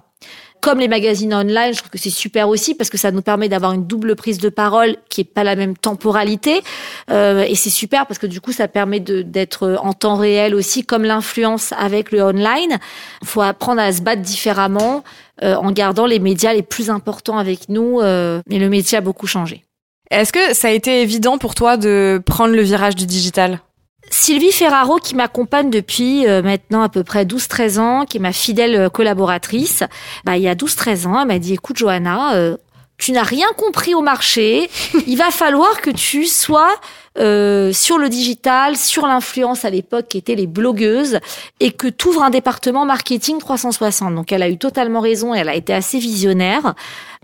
[0.67, 3.49] comme les magazines online, je trouve que c'est super aussi parce que ça nous permet
[3.49, 6.61] d'avoir une double prise de parole qui est pas la même temporalité
[7.09, 10.85] euh, et c'est super parce que du coup ça permet d'être en temps réel aussi
[10.85, 12.79] comme l'influence avec le online.
[13.23, 15.05] Il faut apprendre à se battre différemment
[15.45, 18.01] euh, en gardant les médias les plus importants avec nous.
[18.01, 19.63] Euh, mais le métier a beaucoup changé.
[20.11, 23.61] Est-ce que ça a été évident pour toi de prendre le virage du digital?
[24.11, 28.33] Sylvie Ferraro, qui m'accompagne depuis euh, maintenant à peu près 12-13 ans, qui est ma
[28.33, 29.83] fidèle collaboratrice,
[30.25, 32.57] bah, il y a 12-13 ans, elle m'a dit, écoute Johanna, euh,
[32.99, 34.71] tu n'as rien compris au marché,
[35.07, 36.75] il va falloir que tu sois
[37.19, 41.19] euh, sur le digital, sur l'influence à l'époque qui étaient les blogueuses,
[41.61, 44.15] et que tu ouvres un département marketing 360.
[44.15, 46.75] Donc elle a eu totalement raison et elle a été assez visionnaire.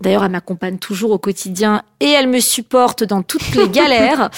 [0.01, 4.29] D'ailleurs, elle m'accompagne toujours au quotidien et elle me supporte dans toutes les galères.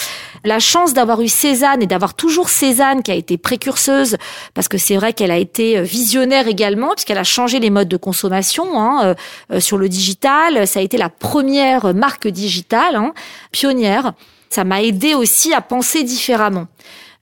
[0.44, 4.18] La chance d'avoir eu Cézanne et d'avoir toujours Cézanne qui a été précurseuse,
[4.54, 7.98] parce que c'est vrai qu'elle a été visionnaire également, puisqu'elle a changé les modes de
[7.98, 9.16] consommation hein,
[9.52, 10.68] euh, sur le digital.
[10.68, 13.14] Ça a été la première marque digitale, hein,
[13.52, 14.14] pionnière
[14.56, 16.68] ça m'a aidé aussi à penser différemment.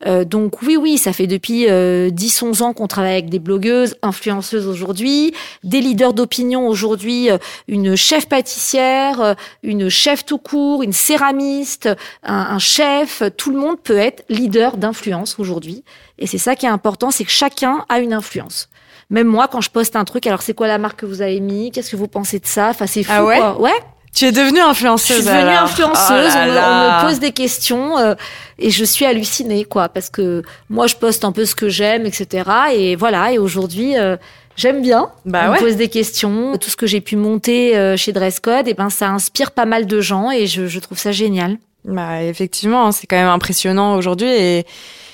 [0.05, 3.95] Euh, donc oui, oui, ça fait depuis euh, 10-11 ans qu'on travaille avec des blogueuses,
[4.03, 10.83] influenceuses aujourd'hui, des leaders d'opinion aujourd'hui, euh, une chef pâtissière, euh, une chef tout court,
[10.83, 11.89] une céramiste,
[12.21, 15.83] un, un chef, tout le monde peut être leader d'influence aujourd'hui.
[16.19, 18.69] Et c'est ça qui est important, c'est que chacun a une influence.
[19.09, 21.39] Même moi, quand je poste un truc, alors c'est quoi la marque que vous avez
[21.39, 21.71] mis?
[21.71, 22.69] Qu'est-ce que vous pensez de ça?
[22.69, 23.37] Enfin, c'est fou, ah ouais?
[23.37, 23.61] quoi.
[23.61, 23.79] Ouais,
[24.13, 25.17] tu es devenue influenceuse.
[25.17, 26.33] Je suis devenue influenceuse.
[26.35, 28.15] Oh on, me, pose des questions euh,
[28.59, 32.05] et je suis hallucinée, quoi, parce que moi, je poste un peu ce que j'aime,
[32.05, 32.49] etc.
[32.73, 33.33] Et voilà.
[33.33, 34.15] Et aujourd'hui, euh,
[34.55, 35.09] j'aime bien.
[35.25, 36.57] Bah on me pose des questions.
[36.57, 39.65] Tout ce que j'ai pu monter euh, chez Dresscode, et eh ben, ça inspire pas
[39.65, 41.57] mal de gens et je, je trouve ça génial.
[41.83, 44.65] Bah effectivement, c'est quand même impressionnant aujourd'hui et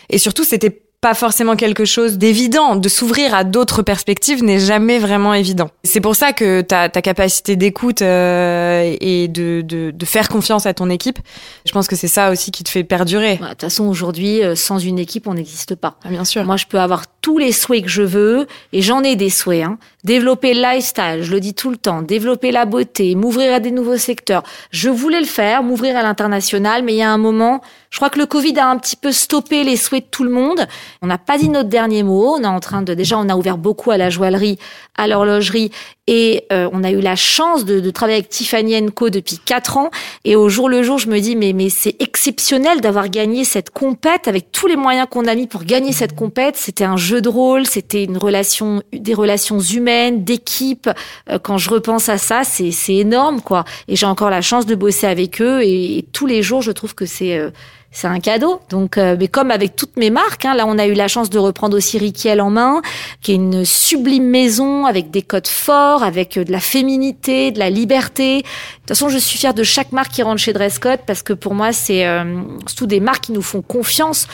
[0.10, 2.76] et surtout c'était pas forcément quelque chose d'évident.
[2.76, 5.70] De s'ouvrir à d'autres perspectives n'est jamais vraiment évident.
[5.84, 10.66] C'est pour ça que ta, ta capacité d'écoute euh, et de, de, de, faire confiance
[10.66, 11.20] à ton équipe,
[11.66, 13.38] je pense que c'est ça aussi qui te fait perdurer.
[13.38, 15.96] De toute façon, aujourd'hui, euh, sans une équipe, on n'existe pas.
[16.04, 16.44] Ah, bien sûr.
[16.44, 19.64] Moi, je peux avoir tous les souhaits que je veux, et j'en ai des souhaits.
[19.64, 19.78] Hein.
[20.04, 23.72] Développer le lifestyle, je le dis tout le temps, développer la beauté, m'ouvrir à des
[23.72, 24.44] nouveaux secteurs.
[24.72, 28.10] Je voulais le faire, m'ouvrir à l'international, mais il y a un moment, je crois
[28.10, 30.68] que le Covid a un petit peu stoppé les souhaits de tout le monde.
[31.02, 32.36] On n'a pas dit notre dernier mot.
[32.38, 34.58] On est en train de déjà, on a ouvert beaucoup à la joaillerie,
[34.96, 35.72] à l'horlogerie,
[36.08, 39.78] et euh, on a eu la chance de, de travailler avec Tiffany Co depuis quatre
[39.78, 39.90] ans.
[40.24, 43.70] Et au jour le jour, je me dis mais mais c'est exceptionnel d'avoir gagné cette
[43.70, 46.56] compète avec tous les moyens qu'on a mis pour gagner cette compète.
[46.56, 50.90] C'était un jeu de rôle, c'était une relation, des relations humaines, d'équipe.
[51.30, 53.66] Euh, quand je repense à ça, c'est énorme quoi.
[53.88, 56.72] Et j'ai encore la chance de bosser avec eux et, et tous les jours, je
[56.72, 57.50] trouve que c'est euh,
[57.92, 58.62] c'est un cadeau.
[58.70, 61.30] Donc, euh, mais comme avec toutes mes marques, hein, là, on a eu la chance
[61.30, 62.82] de reprendre aussi Riquiel en main,
[63.22, 67.70] qui est une sublime maison avec des codes forts, avec de la féminité, de la
[67.70, 68.38] liberté.
[68.38, 71.34] De toute façon, je suis fière de chaque marque qui rentre chez Dresscode parce que
[71.34, 74.28] pour moi, c'est euh, surtout des marques qui nous font confiance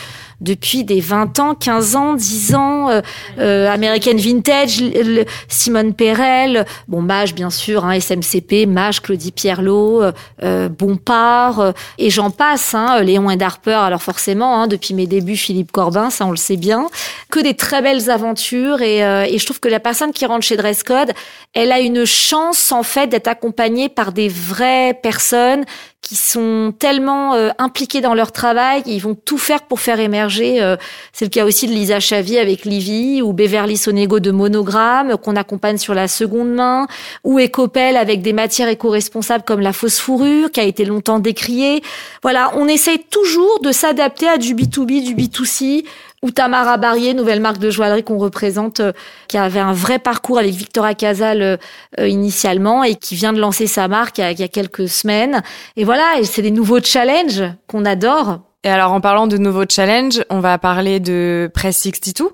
[0.46, 3.02] depuis des 20 ans, 15 ans, 10 ans, euh,
[3.40, 10.04] euh, American Vintage, le, Simone Perel, bon Mage bien sûr, hein, SMCP, Mage, Claudie Pierlot,
[10.44, 15.08] euh, Bompard, euh, et j'en passe, hein, Léon et Darper, alors forcément, hein, depuis mes
[15.08, 16.88] débuts, Philippe Corbin, ça on le sait bien,
[17.32, 20.58] que des très belles aventures, et, et je trouve que la personne qui rentre chez
[20.58, 21.12] Dresscode,
[21.54, 25.66] elle a une chance en fait d'être accompagnée par des vraies personnes
[26.06, 30.35] qui sont tellement euh, impliqués dans leur travail, ils vont tout faire pour faire émerger.
[30.44, 30.78] Euh,
[31.14, 35.36] c'est le cas aussi de Lisa Chavy avec Livy ou Beverly Sonego de Monogramme qu'on
[35.36, 36.88] accompagne sur la seconde main
[37.24, 41.82] ou Ecopel avec des matières éco-responsables comme la fausse fourrure qui a été longtemps décriée.
[42.22, 45.86] Voilà, on essaye toujours de s'adapter à du B2B, du B2C
[46.26, 48.94] ou Tamara Barrier, nouvelle marque de joaillerie qu'on représente, euh,
[49.28, 51.60] qui avait un vrai parcours avec Victoria Casal
[52.00, 55.44] euh, initialement et qui vient de lancer sa marque il y a, quelques semaines.
[55.78, 58.40] Et voilà, c'est des nouveaux challenges qu'on adore.
[58.66, 62.32] Et alors, en parlant de nouveaux challenges, on va parler de Press 62.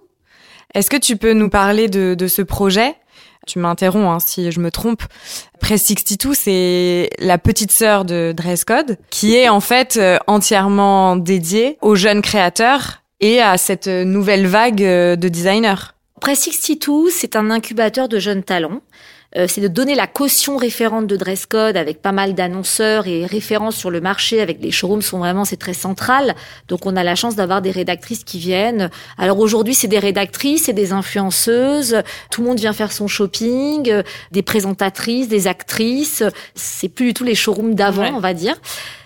[0.73, 2.95] Est-ce que tu peux nous parler de, de ce projet?
[3.47, 5.03] Tu m'interromps hein, si je me trompe.
[5.59, 11.95] Press 62, c'est la petite sœur de Dresscode, qui est en fait entièrement dédiée aux
[11.95, 15.91] jeunes créateurs et à cette nouvelle vague de designers.
[16.21, 18.79] Press 62, c'est un incubateur de jeunes talents.
[19.37, 23.25] Euh, c'est de donner la caution référente de dress code avec pas mal d'annonceurs et
[23.25, 26.35] références sur le marché avec les showrooms sont vraiment c'est très central.
[26.67, 28.89] Donc on a la chance d'avoir des rédactrices qui viennent.
[29.17, 32.01] Alors aujourd'hui c'est des rédactrices et des influenceuses.
[32.29, 36.23] Tout le monde vient faire son shopping, euh, des présentatrices, des actrices.
[36.55, 38.11] C'est plus du tout les showrooms d'avant, Ouais.
[38.13, 38.55] on va dire.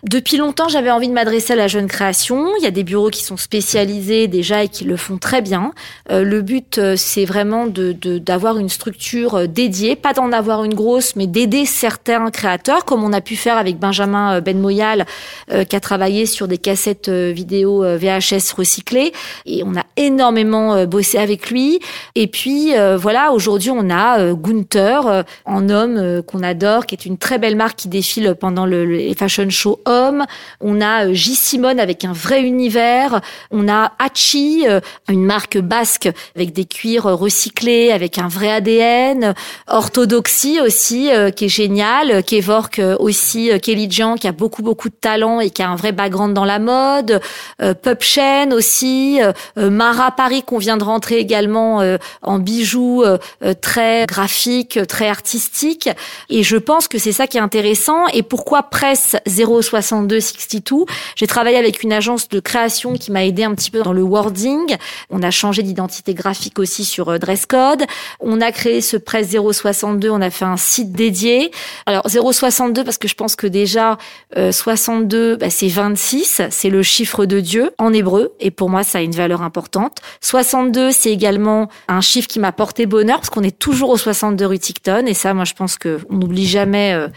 [0.03, 2.47] Depuis longtemps, j'avais envie de m'adresser à la jeune création.
[2.59, 5.71] Il y a des bureaux qui sont spécialisés déjà et qui le font très bien.
[6.11, 10.73] Euh, le but, c'est vraiment de de- d'avoir une structure dédiée, pas d'en avoir une
[10.73, 15.05] grosse, mais d'aider certains créateurs, comme on a pu faire avec Benjamin euh, Benmoyal,
[15.51, 19.11] euh, qui a travaillé sur des cassettes euh, vidéo euh, VHS recyclées.
[19.45, 21.79] Et on a énormément bossé avec lui.
[22.15, 27.37] Et puis, voilà, aujourd'hui, on a Gunther, en homme qu'on adore, qui est une très
[27.37, 30.25] belle marque qui défile pendant le, le- les fashion show hommes.
[30.61, 31.35] On a J.
[31.35, 33.21] Simone avec un vrai univers.
[33.51, 34.65] On a Hachi,
[35.09, 39.33] une marque basque avec des cuirs recyclés, avec un vrai ADN.
[40.05, 44.27] Orthodoxie aussi, euh, qui est génial, euh, qui évoque euh, aussi euh, Kelly Jean, qui
[44.27, 47.21] a beaucoup beaucoup de talent et qui a un vrai background dans la mode.
[47.61, 47.73] Euh,
[48.51, 53.53] aussi, euh, euh, Mara Paris qu'on vient de rentrer également euh, en bijoux euh, euh,
[53.59, 55.89] très graphiques, très artistiques.
[56.29, 58.07] Et je pense que c'est ça qui est intéressant.
[58.13, 60.19] Et pourquoi Presse 06262
[61.15, 64.03] J'ai travaillé avec une agence de création qui m'a aidé un petit peu dans le
[64.03, 64.75] wording.
[65.09, 67.83] On a changé d'identité graphique aussi sur euh, Dresscode.
[68.19, 71.51] On a créé ce Presse 062, on a fait un site dédié.
[71.85, 73.97] Alors 062 parce que je pense que déjà
[74.37, 78.83] euh, 62 bah, c'est 26, c'est le chiffre de Dieu en hébreu et pour moi
[78.83, 79.97] ça a une valeur importante.
[80.21, 84.45] 62 c'est également un chiffre qui m'a porté bonheur parce qu'on est toujours au 62
[84.45, 87.07] rue Ticton et ça moi je pense que on n'oublie jamais euh,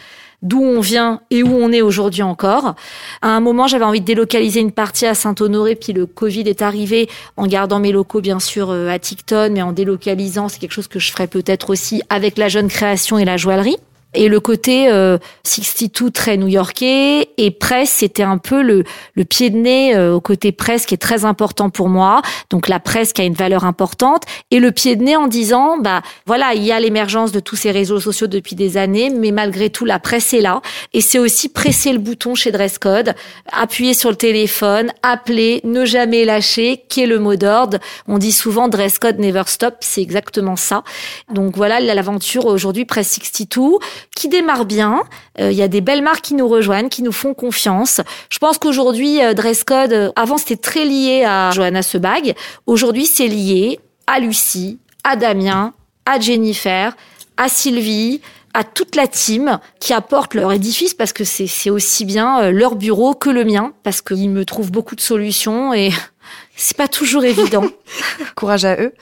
[0.43, 2.75] d'où on vient et où on est aujourd'hui encore.
[3.23, 6.63] À un moment, j'avais envie de délocaliser une partie à Saint-Honoré, puis le Covid est
[6.63, 10.49] arrivé en gardant mes locaux, bien sûr, euh, à Ticton, mais en délocalisant.
[10.49, 13.79] C'est quelque chose que je ferai peut-être aussi avec la jeune création et la joaillerie.
[14.15, 19.51] Et le côté euh, 62 très new-yorkais et presse, c'était un peu le, le pied
[19.51, 22.23] de nez euh, au côté presse qui est très important pour moi.
[22.49, 25.77] Donc la presse qui a une valeur importante et le pied de nez en disant
[25.77, 29.31] bah voilà il y a l'émergence de tous ces réseaux sociaux depuis des années, mais
[29.31, 30.63] malgré tout la presse est là
[30.95, 33.15] et c'est aussi presser le bouton chez Dresscode,
[33.53, 37.79] appuyer sur le téléphone, appeler, ne jamais lâcher, qui est le mot d'ordre.
[38.07, 40.83] On dit souvent Dresscode never stop, c'est exactement ça.
[41.31, 43.79] Donc voilà l'aventure aujourd'hui Presse 62
[44.15, 45.03] qui démarre bien.
[45.41, 48.01] Euh, Il y a des belles marques qui nous rejoignent, qui nous font confiance.
[48.31, 52.35] Je pense qu'aujourd'hui, euh, Dresscode, euh, avant c'était très lié à Johanna Sebag.
[52.67, 55.73] Aujourd'hui, c'est lié à Lucie, à Damien,
[56.07, 56.97] à Jennifer,
[57.37, 58.21] à Sylvie,
[58.55, 62.51] à toute la team qui apporte leur édifice parce que c'est c'est aussi bien euh,
[62.51, 65.91] leur bureau que le mien parce qu'ils me trouvent beaucoup de solutions et
[66.61, 67.65] C'est pas toujours évident.
[68.35, 68.93] Courage à eux.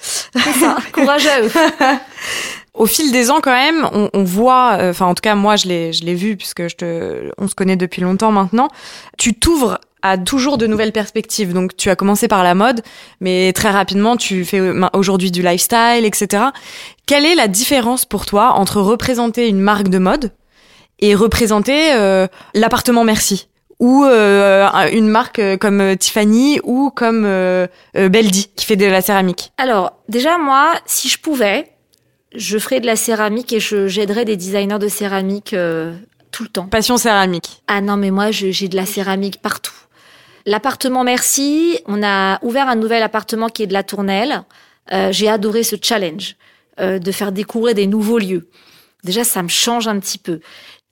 [0.60, 1.50] Ça, courage à eux.
[2.76, 5.56] Au fil des ans, quand même, on, on voit, euh, enfin en tout cas moi
[5.56, 8.68] je l'ai, je l'ai vu puisque je te, on se connaît depuis longtemps maintenant.
[9.18, 11.52] Tu t'ouvres à toujours de nouvelles perspectives.
[11.52, 12.82] Donc tu as commencé par la mode,
[13.20, 16.44] mais très rapidement tu fais euh, aujourd'hui du lifestyle, etc.
[17.06, 20.32] Quelle est la différence pour toi entre représenter une marque de mode
[21.00, 28.50] et représenter euh, l'appartement Merci ou euh, une marque comme Tiffany ou comme euh, Beldi
[28.56, 29.52] qui fait de la céramique?
[29.58, 31.68] Alors, déjà, moi, si je pouvais,
[32.36, 35.94] je ferais de la céramique et je j'aiderais des designers de céramique euh,
[36.30, 36.66] tout le temps.
[36.66, 37.62] Passion céramique.
[37.66, 39.74] Ah non, mais moi, j'ai de la céramique partout.
[40.44, 44.44] L'appartement Merci, on a ouvert un nouvel appartement qui est de la Tournelle.
[44.92, 46.36] Euh, j'ai adoré ce challenge
[46.78, 48.48] euh, de faire découvrir des nouveaux lieux.
[49.02, 50.40] Déjà, ça me change un petit peu.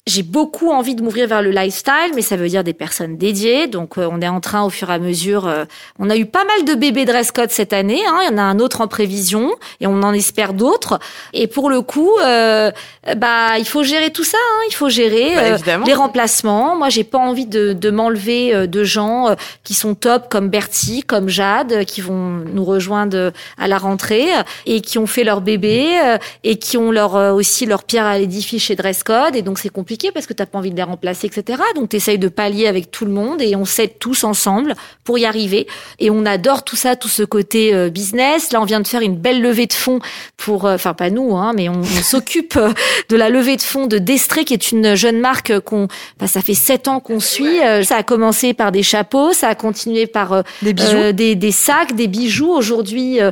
[0.07, 3.69] J'ai beaucoup envie de m'ouvrir vers le lifestyle, mais ça veut dire des personnes dédiées.
[3.69, 5.65] Donc, euh, on est en train, au fur et à mesure, euh,
[5.99, 8.03] on a eu pas mal de bébés dress code cette année.
[8.07, 10.99] Hein, il y en a un autre en prévision, et on en espère d'autres.
[11.33, 12.71] Et pour le coup, euh,
[13.17, 14.37] bah, il faut gérer tout ça.
[14.37, 16.77] Hein, il faut gérer Bah, euh, les remplacements.
[16.77, 20.51] Moi, j'ai pas envie de, de m'enlever euh, de gens euh, qui sont top, comme
[20.51, 24.27] Bertie, comme Jade, qui vont nous rejoindre à la rentrée
[24.67, 25.99] et qui ont fait leur bébé
[26.43, 29.35] et qui ont leur aussi leur pierre à l'édifice chez Dresscode.
[29.35, 31.63] Et donc, c'est compliqué parce que t'as pas envie de les remplacer, etc.
[31.75, 35.25] Donc, t'essayes de pallier avec tout le monde et on s'aide tous ensemble pour y
[35.25, 35.67] arriver.
[35.99, 38.53] Et on adore tout ça, tout ce côté euh, business.
[38.53, 40.01] Là, on vient de faire une belle levée de fonds
[40.37, 42.73] pour, euh, enfin pas nous, hein, mais on, on s'occupe euh,
[43.09, 46.41] de la levée de fonds de Destré, qui est une jeune marque qu'on, enfin, ça
[46.43, 47.61] fait sept ans qu'on suit.
[47.63, 50.89] Euh, Ça a commencé par des chapeaux, ça a continué par euh, Des bijoux.
[50.97, 52.51] euh, des, des sacs, des bijoux.
[52.51, 53.31] Aujourd'hui, euh,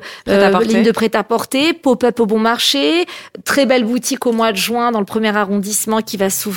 [0.62, 3.04] ligne de prêt-à-porter, pop-up au bon marché,
[3.44, 6.51] très belle boutique au mois de juin dans le premier arrondissement qui va s'ouvrir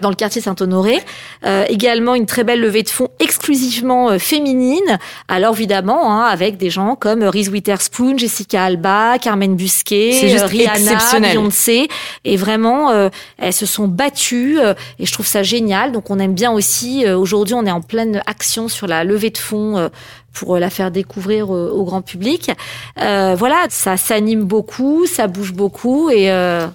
[0.00, 1.00] dans le quartier Saint-Honoré.
[1.46, 4.98] Euh, également une très belle levée de fonds exclusivement euh, féminine.
[5.28, 10.98] Alors évidemment, hein, avec des gens comme Reese Witherspoon, Jessica Alba, Carmen Busquet, euh, Rihanna.
[11.20, 11.88] Beyoncé.
[12.24, 15.92] Et vraiment, euh, elles se sont battues euh, et je trouve ça génial.
[15.92, 17.04] Donc on aime bien aussi.
[17.06, 19.76] euh, Aujourd'hui, on est en pleine action sur la levée de fonds.
[19.78, 19.88] euh,
[20.32, 22.52] pour euh, la faire découvrir euh, au grand public.
[23.00, 26.68] Euh, voilà, ça s'anime beaucoup, ça bouge beaucoup et euh,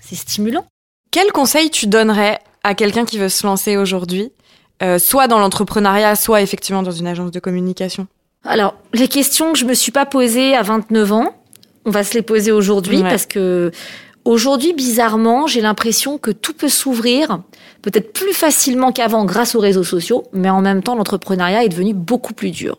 [0.00, 0.66] c'est stimulant.
[1.10, 4.32] Quel conseil tu donnerais à quelqu'un qui veut se lancer aujourd'hui,
[4.82, 8.06] euh, soit dans l'entrepreneuriat, soit effectivement dans une agence de communication?
[8.44, 11.34] Alors, les questions que je me suis pas posées à 29 ans,
[11.84, 13.08] on va se les poser aujourd'hui Ouais.
[13.08, 13.70] parce que
[14.24, 17.40] aujourd'hui, bizarrement, j'ai l'impression que tout peut s'ouvrir
[17.82, 21.94] peut-être plus facilement qu'avant grâce aux réseaux sociaux, mais en même temps, l'entrepreneuriat est devenu
[21.94, 22.78] beaucoup plus dur.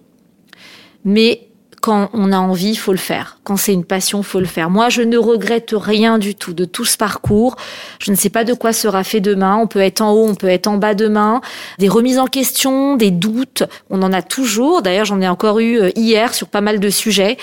[1.06, 1.47] Mais
[1.88, 3.38] quand on a envie, faut le faire.
[3.46, 4.70] Quand c'est une passion, faut le faire.
[4.70, 7.56] Moi, je ne regrette rien du tout de tout ce parcours.
[8.00, 9.56] Je ne sais pas de quoi sera fait demain.
[9.56, 11.40] On peut être en haut, on peut être en bas demain.
[11.80, 14.82] Des remises en question, des doutes, on en a toujours.
[14.82, 17.38] D'ailleurs, j'en ai encore eu euh, hier sur pas mal de sujets.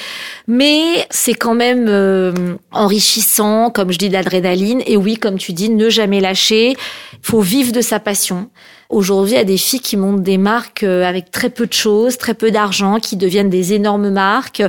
[0.46, 2.34] Mais c'est quand même euh,
[2.70, 4.82] enrichissant, comme je dis, de l'adrénaline.
[4.84, 6.76] Et oui, comme tu dis, ne jamais lâcher.
[7.22, 8.50] Faut vivre de sa passion.
[8.90, 11.72] Aujourd'hui, il y a des filles qui montent des marques euh, avec très peu de
[11.72, 14.62] choses, très peu d'argent, qui deviennent des énormes marques,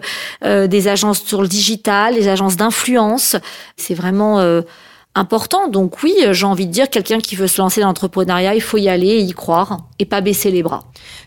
[0.43, 3.36] euh, des agences sur le digital, des agences d'influence.
[3.78, 4.62] C'est vraiment euh,
[5.15, 5.67] important.
[5.69, 8.78] Donc oui, j'ai envie de dire, quelqu'un qui veut se lancer dans l'entrepreneuriat, il faut
[8.78, 10.84] y aller et y croire et pas baisser les bras.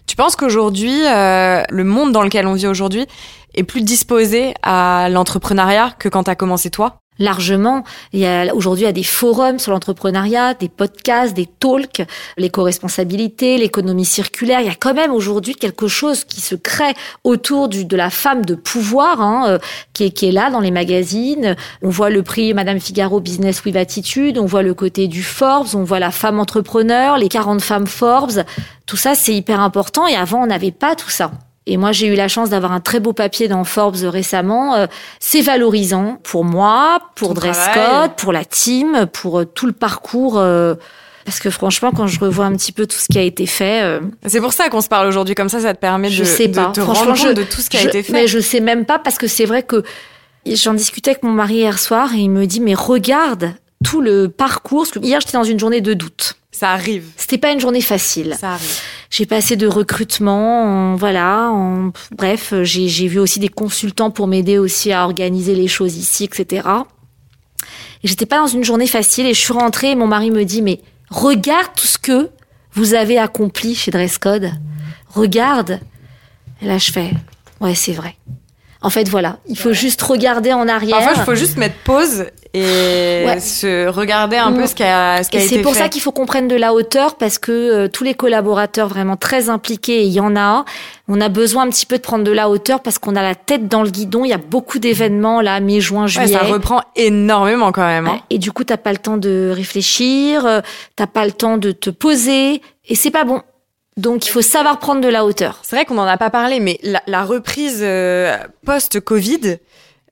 [0.07, 3.07] Tu penses qu'aujourd'hui, euh, le monde dans lequel on vit aujourd'hui
[3.55, 7.01] est plus disposé à l'entrepreneuriat que quand tu commencé toi?
[7.19, 7.85] Largement.
[8.13, 12.03] Il y a aujourd'hui il y a des forums sur l'entrepreneuriat, des podcasts, des talks,
[12.37, 14.61] l'éco-responsabilité, l'économie circulaire.
[14.61, 18.11] Il y a quand même aujourd'hui quelque chose qui se crée autour du, de la
[18.11, 19.59] femme de pouvoir, hein, euh,
[19.93, 21.57] qui, est, qui est là dans les magazines.
[21.83, 25.69] On voit le prix Madame Figaro Business with Attitude, on voit le côté du Forbes,
[25.75, 28.45] on voit la femme entrepreneur, les 40 femmes Forbes.
[28.87, 30.07] Tout ça, c'est hyper important.
[30.07, 31.31] Et avant, on n'avait pas tout ça.
[31.71, 34.75] Et moi, j'ai eu la chance d'avoir un très beau papier dans Forbes récemment.
[34.75, 34.87] Euh,
[35.21, 37.35] c'est valorisant pour moi, pour.
[37.75, 40.39] Code, pour la team, pour euh, tout le parcours.
[40.39, 40.75] euh,
[41.27, 43.83] parce que franchement, quand je revois un petit peu tout ce qui a été fait,
[43.83, 46.27] euh, C'est pour ça qu'on se parle aujourd'hui comme ça, ça te permet je de,
[46.27, 46.73] sais de pas.
[46.73, 48.13] te Franchement, rendre je- compte de tout ce qui a je- été fait.
[48.15, 49.83] Mais je sais même pas parce que c'est vrai que
[50.47, 53.53] j'en discutais avec mon mari hier soir et il me dit mais regarde
[53.85, 54.85] tout le parcours.
[54.85, 56.38] Parce que hier j'étais dans une journée de doute.
[56.59, 57.05] Ça arrive.
[57.17, 58.35] C'était pas une journée facile.
[58.41, 58.81] Ça arrive.
[59.11, 64.27] J'ai passé de recrutement, en- voilà, en- bref, j'ai j'ai vu aussi des consultants pour
[64.27, 66.67] m'aider aussi à organiser les choses ici, etc.
[68.03, 70.45] Et j'étais pas dans une journée facile et je suis rentrée et mon mari me
[70.45, 70.81] dit mais
[71.11, 72.31] regarde tout ce que
[72.73, 74.51] vous avez accompli chez Dresscode.
[75.15, 75.81] Regarde.
[76.61, 77.11] Et là je fais
[77.61, 78.17] ouais c'est vrai.
[78.81, 80.99] En fait, voilà, il faut juste regarder en arrière.
[80.99, 83.41] Parfois, il faut juste mettre pause et Ouais.
[83.41, 85.81] se regarder un peu ce qui a, ce qui a Et été c'est pour fait.
[85.81, 89.17] ça qu'il faut qu'on prenne de la hauteur parce que euh, tous les collaborateurs vraiment
[89.17, 90.65] très impliqués, et il y en a,
[91.09, 93.35] on a besoin un petit peu de prendre de la hauteur parce qu'on a la
[93.35, 94.25] tête dans le guidon.
[94.25, 96.29] Il y a beaucoup d'événements là, mai, juin, Ouais, juillet.
[96.29, 98.07] ça reprend énormément quand même.
[98.07, 98.21] hein.
[98.31, 100.61] Et du coup, t'as pas le temps de réfléchir, euh,
[100.95, 103.43] t'as pas le temps de te poser, et c'est pas bon.
[103.99, 105.59] Donc, il faut savoir prendre de la hauteur.
[105.63, 109.59] C'est vrai qu'on n'en a pas parlé, mais la, la reprise euh, post-Covid,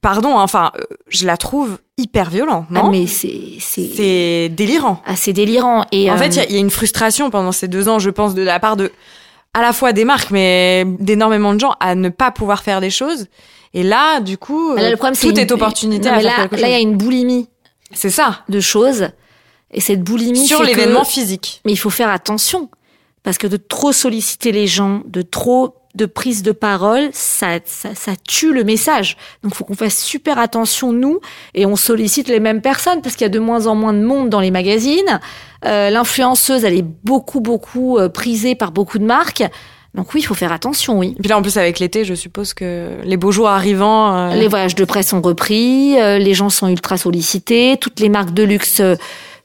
[0.03, 5.01] pardon, enfin, euh, je la trouve hyper violente, Ah, non mais c'est c'est C'est délirant.
[5.07, 5.87] assez délirant.
[5.93, 7.89] Et En euh, fait, il y a- il y, a une frustration pendant ces deux
[7.89, 8.91] ans, je pense, de la part de
[9.55, 12.91] à la fois des marques, mais d'énormément de gens à ne pas pouvoir faire des
[12.91, 13.28] choses.
[13.72, 16.20] Et là, du coup, là, euh, le problème, c'est tout une- est opportunité Non, à
[16.20, 17.49] faire là, il y a une boulimie
[17.93, 18.41] C'est ça.
[18.49, 19.09] de choses.
[19.72, 21.61] Et cette boulimie Sur l'événement que- physique.
[21.64, 22.68] Mais il faut faire attention
[23.27, 27.89] parce que de trop solliciter les gens, de trop de prise de parole, ça, ça,
[27.97, 29.16] ça tue le message.
[29.43, 31.18] Donc, il faut qu'on fasse super attention nous
[31.55, 34.05] et on sollicite les mêmes personnes parce qu'il y a de moins en moins de
[34.05, 35.18] monde dans les magazines.
[35.64, 39.43] Euh, L'influenceuse, elle est beaucoup beaucoup euh, prisée par beaucoup de marques.
[39.97, 41.14] Donc oui, il faut faire attention, oui.
[41.18, 44.14] Et puis là, en plus, avec l'été, je suppose que les beaux jours arrivant.
[44.14, 48.11] euh, Les voyages de presse sont repris, euh, les gens sont ultra sollicités, toutes les
[48.11, 48.95] marques de luxe euh,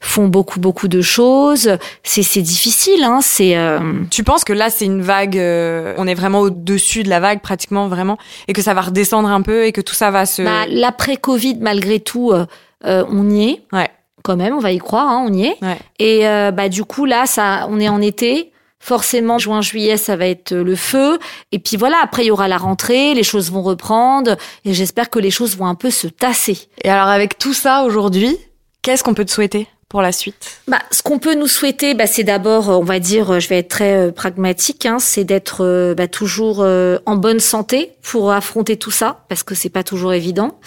[0.02, 1.78] font beaucoup beaucoup de choses.
[2.04, 3.20] C'est c'est difficile, hein.
[3.22, 3.80] C'est euh,
[4.10, 7.39] Tu penses que là, c'est une vague, euh, on est vraiment au-dessus de la vague,
[7.41, 10.41] pratiquement, vraiment, et que ça va redescendre un peu et que tout ça va se.
[10.41, 12.45] Bah, L'après-Covid, malgré tout, euh,
[12.86, 13.64] euh, on y est.
[13.72, 13.89] Ouais.
[14.24, 15.58] Quand même, on va y croire, hein, on y est.
[15.62, 15.78] Ouais.
[15.99, 18.52] Et euh, bah, du coup, là, ça, on est en été.
[18.80, 21.20] Forcément, juin, juillet, ça va être le feu.
[21.52, 24.38] Et puis voilà, après, il y aura la rentrée, les choses vont reprendre.
[24.66, 26.58] Et j'espère que les choses vont un peu se tasser.
[26.84, 28.36] Et alors, avec tout ça aujourd'hui,
[28.82, 29.68] qu'est-ce qu'on peut te souhaiter?
[29.92, 30.62] Pour la suite?
[30.70, 33.50] Bah, ce qu'on peut nous souhaiter, bah, c'est d'abord, euh, on va dire, euh, je
[33.50, 38.32] vais être très euh, pragmatique, hein, c'est d'être bah, toujours euh, en bonne santé pour
[38.32, 40.58] affronter tout ça, parce que c'est pas toujours évident.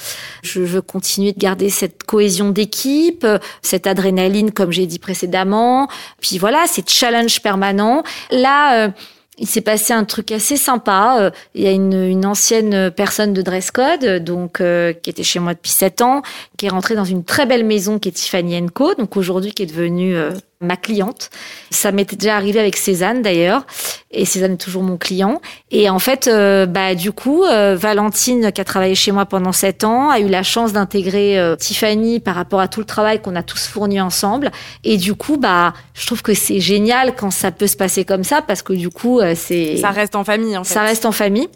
[0.42, 3.26] Je veux continuer de garder cette cohésion d'équipe,
[3.62, 5.88] cette adrénaline, comme j'ai dit précédemment.
[6.20, 8.02] Puis voilà, ces challenges permanents.
[8.30, 8.90] Là.
[9.38, 11.16] Il s'est passé un truc assez sympa.
[11.20, 15.10] Euh, Il y a une, une ancienne personne de dress code, euh, donc euh, qui
[15.10, 16.22] était chez moi depuis sept ans,
[16.56, 18.94] qui est rentrée dans une très belle maison qui est Tiffany Co.
[18.94, 20.30] Donc aujourd'hui qui est devenue euh,
[20.64, 21.30] ma cliente.
[21.70, 23.66] Ça m'était déjà arrivé avec Cézanne d'ailleurs,
[24.10, 25.40] et Cézanne est toujours mon client.
[25.70, 29.52] Et en fait, euh, bah du coup, euh, Valentine qui a travaillé chez moi pendant
[29.52, 33.20] sept ans a eu la chance d'intégrer euh, Tiffany par rapport à tout le travail
[33.20, 34.50] qu'on a tous fourni ensemble.
[34.82, 38.24] Et du coup, bah je trouve que c'est génial quand ça peut se passer comme
[38.24, 40.74] ça parce que du coup, c'est Ça reste en famille, en fait.
[40.74, 41.48] ça reste en famille.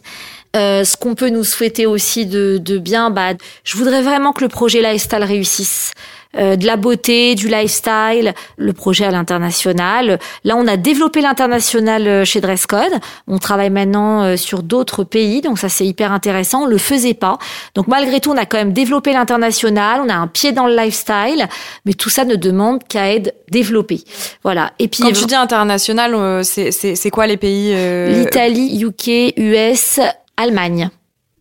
[0.57, 3.35] Euh, ce qu'on peut nous souhaiter aussi de, de bien, bah,
[3.65, 5.93] je voudrais vraiment que le projet Lifestyle réussisse.
[6.37, 10.19] Euh, de la beauté, du lifestyle, le projet à l'international.
[10.45, 12.93] Là, on a développé l'international euh, chez Dresscode.
[13.27, 16.65] On travaille maintenant euh, sur d'autres pays, donc ça c'est hyper intéressant.
[16.65, 17.39] On le faisait pas.
[17.75, 20.03] Donc malgré tout, on a quand même développé l'international.
[20.05, 21.49] On a un pied dans le lifestyle,
[21.87, 24.05] mais tout ça ne demande qu'à être développé.
[24.43, 24.73] Voilà.
[24.79, 30.01] Et puis Quand tu dis international, c'est quoi les pays euh, l'Italie, UK, US,
[30.37, 30.91] Allemagne.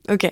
[0.10, 0.32] Ok.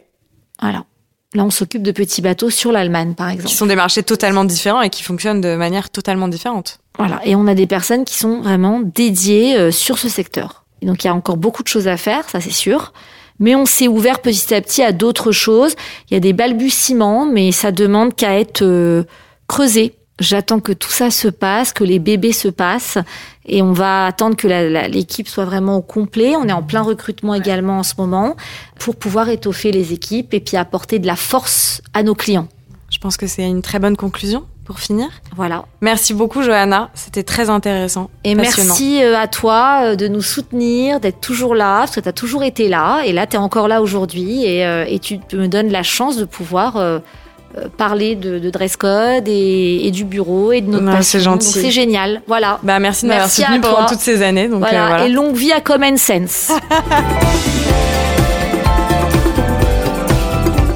[0.62, 0.86] Voilà.
[1.34, 3.50] Là, on s'occupe de petits bateaux sur l'Allemagne, par exemple.
[3.50, 6.80] Qui sont des marchés totalement différents et qui fonctionnent de manière totalement différente.
[6.98, 7.20] Voilà.
[7.26, 10.64] Et on a des personnes qui sont vraiment dédiées euh, sur ce secteur.
[10.82, 12.94] Et donc, il y a encore beaucoup de choses à faire, ça c'est sûr.
[13.40, 15.76] Mais on s'est ouvert petit à petit à d'autres choses.
[16.10, 19.04] Il y a des balbutiements, mais ça demande qu'à être euh,
[19.48, 19.94] creusé.
[20.20, 22.98] J'attends que tout ça se passe, que les bébés se passent,
[23.46, 24.48] et on va attendre que
[24.88, 26.36] l'équipe soit vraiment au complet.
[26.38, 28.36] On est en plein recrutement également en ce moment
[28.80, 32.48] pour pouvoir étoffer les équipes et puis apporter de la force à nos clients.
[32.90, 35.08] Je pense que c'est une très bonne conclusion pour finir.
[35.36, 35.66] Voilà.
[35.82, 36.90] Merci beaucoup, Johanna.
[36.94, 38.10] C'était très intéressant.
[38.24, 42.10] Et merci euh, à toi euh, de nous soutenir, d'être toujours là, parce que tu
[42.10, 45.20] as toujours été là, et là tu es encore là aujourd'hui, et, euh, et tu
[45.34, 47.00] me donnes la chance de pouvoir euh,
[47.78, 51.48] parler de, de dress code et, et du bureau et de notre Ouais, c'est gentil.
[51.48, 52.60] C'est génial, voilà.
[52.64, 54.48] Bah, merci de m'avoir soutenu pendant toutes ces années.
[54.48, 54.84] Donc, voilà.
[54.84, 55.06] euh, voilà.
[55.06, 56.52] Et longue vie à Common Sense.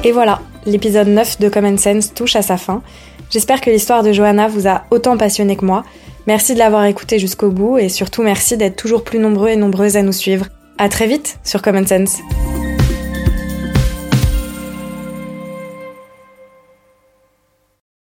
[0.02, 2.82] Et voilà, l'épisode 9 de Common Sense touche à sa fin.
[3.30, 5.84] J'espère que l'histoire de Johanna vous a autant passionné que moi.
[6.26, 9.96] Merci de l'avoir écouté jusqu'au bout et surtout merci d'être toujours plus nombreux et nombreuses
[9.96, 10.46] à nous suivre.
[10.78, 12.16] À très vite sur Common Sense.